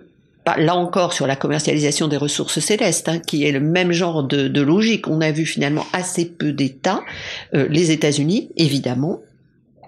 là 0.58 0.76
encore 0.76 1.12
sur 1.12 1.26
la 1.26 1.36
commercialisation 1.36 2.08
des 2.08 2.16
ressources 2.16 2.60
célestes, 2.60 3.08
hein, 3.08 3.18
qui 3.18 3.44
est 3.44 3.52
le 3.52 3.60
même 3.60 3.92
genre 3.92 4.22
de, 4.22 4.48
de, 4.48 4.60
logique. 4.60 5.08
On 5.08 5.20
a 5.20 5.30
vu 5.32 5.46
finalement 5.46 5.86
assez 5.92 6.26
peu 6.26 6.52
d'États, 6.52 7.02
euh, 7.54 7.66
les 7.70 7.90
États-Unis 7.90 8.50
évidemment, 8.56 9.20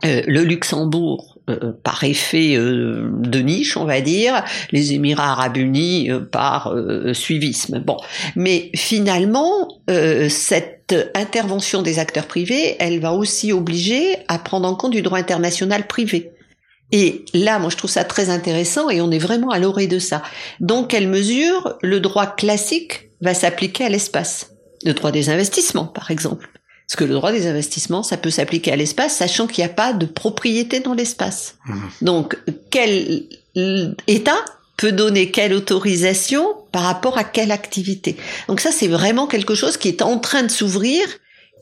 euh, 0.04 0.22
le 0.26 0.42
Luxembourg 0.42 1.35
euh, 1.48 1.70
par 1.84 2.02
effet 2.02 2.56
euh, 2.56 3.08
de 3.20 3.38
niche, 3.38 3.76
on 3.76 3.84
va 3.84 4.00
dire, 4.00 4.42
les 4.72 4.94
Émirats 4.94 5.30
arabes 5.30 5.56
unis 5.58 6.10
euh, 6.10 6.18
par 6.18 6.74
suivisme. 7.12 7.78
Bon, 7.78 7.98
mais 8.34 8.70
finalement, 8.74 9.68
cette 10.28 10.94
intervention 11.14 11.82
des 11.82 12.00
acteurs 12.00 12.26
privés, 12.26 12.74
elle 12.80 12.98
va 12.98 13.12
aussi 13.12 13.52
obliger 13.52 14.16
à 14.26 14.40
prendre 14.40 14.68
en 14.68 14.74
compte 14.74 14.92
du 14.92 15.02
droit 15.02 15.18
international 15.18 15.86
privé. 15.86 16.32
Et 16.90 17.24
là, 17.32 17.60
moi, 17.60 17.70
je 17.70 17.76
trouve 17.76 17.90
ça 17.90 18.02
très 18.02 18.28
intéressant 18.28 18.90
et 18.90 19.00
on 19.00 19.12
est 19.12 19.18
vraiment 19.18 19.50
à 19.50 19.60
l'orée 19.60 19.86
de 19.86 20.00
ça. 20.00 20.22
Donc, 20.58 20.88
quelle 20.88 21.08
mesure 21.08 21.76
le 21.80 22.00
droit 22.00 22.26
classique 22.26 23.10
va 23.20 23.34
s'appliquer 23.34 23.84
à 23.84 23.88
l'espace? 23.88 24.52
Le 24.84 24.94
droit 24.94 25.12
des 25.12 25.30
investissements, 25.30 25.86
par 25.86 26.10
exemple. 26.10 26.48
Parce 26.86 26.96
que 26.96 27.04
le 27.04 27.14
droit 27.14 27.32
des 27.32 27.48
investissements, 27.48 28.02
ça 28.02 28.16
peut 28.16 28.30
s'appliquer 28.30 28.72
à 28.72 28.76
l'espace, 28.76 29.16
sachant 29.16 29.46
qu'il 29.46 29.64
n'y 29.64 29.70
a 29.70 29.74
pas 29.74 29.92
de 29.92 30.06
propriété 30.06 30.80
dans 30.80 30.94
l'espace. 30.94 31.56
Mmh. 31.66 31.74
Donc, 32.02 32.38
quel 32.70 33.24
État 34.06 34.44
peut 34.76 34.92
donner 34.92 35.30
quelle 35.30 35.52
autorisation 35.52 36.46
par 36.70 36.82
rapport 36.82 37.18
à 37.18 37.24
quelle 37.24 37.50
activité? 37.50 38.16
Donc 38.46 38.60
ça, 38.60 38.70
c'est 38.70 38.86
vraiment 38.86 39.26
quelque 39.26 39.54
chose 39.54 39.76
qui 39.76 39.88
est 39.88 40.02
en 40.02 40.18
train 40.18 40.44
de 40.44 40.50
s'ouvrir 40.50 41.00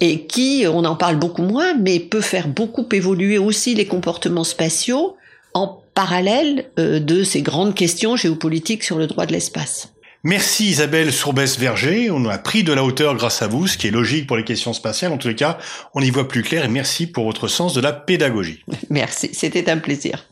et 0.00 0.26
qui, 0.26 0.66
on 0.68 0.84
en 0.84 0.96
parle 0.96 1.16
beaucoup 1.16 1.42
moins, 1.42 1.74
mais 1.74 2.00
peut 2.00 2.20
faire 2.20 2.48
beaucoup 2.48 2.86
évoluer 2.92 3.38
aussi 3.38 3.74
les 3.74 3.86
comportements 3.86 4.44
spatiaux 4.44 5.16
en 5.54 5.80
parallèle 5.94 6.66
euh, 6.78 6.98
de 6.98 7.22
ces 7.22 7.40
grandes 7.40 7.74
questions 7.74 8.16
géopolitiques 8.16 8.82
sur 8.82 8.98
le 8.98 9.06
droit 9.06 9.24
de 9.24 9.32
l'espace. 9.32 9.93
Merci 10.26 10.68
Isabelle 10.68 11.12
Sourbès-Verger. 11.12 12.10
On 12.10 12.24
a 12.24 12.38
pris 12.38 12.64
de 12.64 12.72
la 12.72 12.82
hauteur 12.82 13.14
grâce 13.14 13.42
à 13.42 13.46
vous, 13.46 13.66
ce 13.66 13.76
qui 13.76 13.88
est 13.88 13.90
logique 13.90 14.26
pour 14.26 14.38
les 14.38 14.44
questions 14.44 14.72
spatiales. 14.72 15.12
En 15.12 15.18
tous 15.18 15.28
les 15.28 15.34
cas, 15.34 15.58
on 15.92 16.00
y 16.00 16.08
voit 16.08 16.28
plus 16.28 16.42
clair 16.42 16.64
et 16.64 16.68
merci 16.68 17.06
pour 17.06 17.26
votre 17.26 17.46
sens 17.46 17.74
de 17.74 17.82
la 17.82 17.92
pédagogie. 17.92 18.64
Merci, 18.88 19.30
c'était 19.34 19.68
un 19.70 19.76
plaisir. 19.76 20.24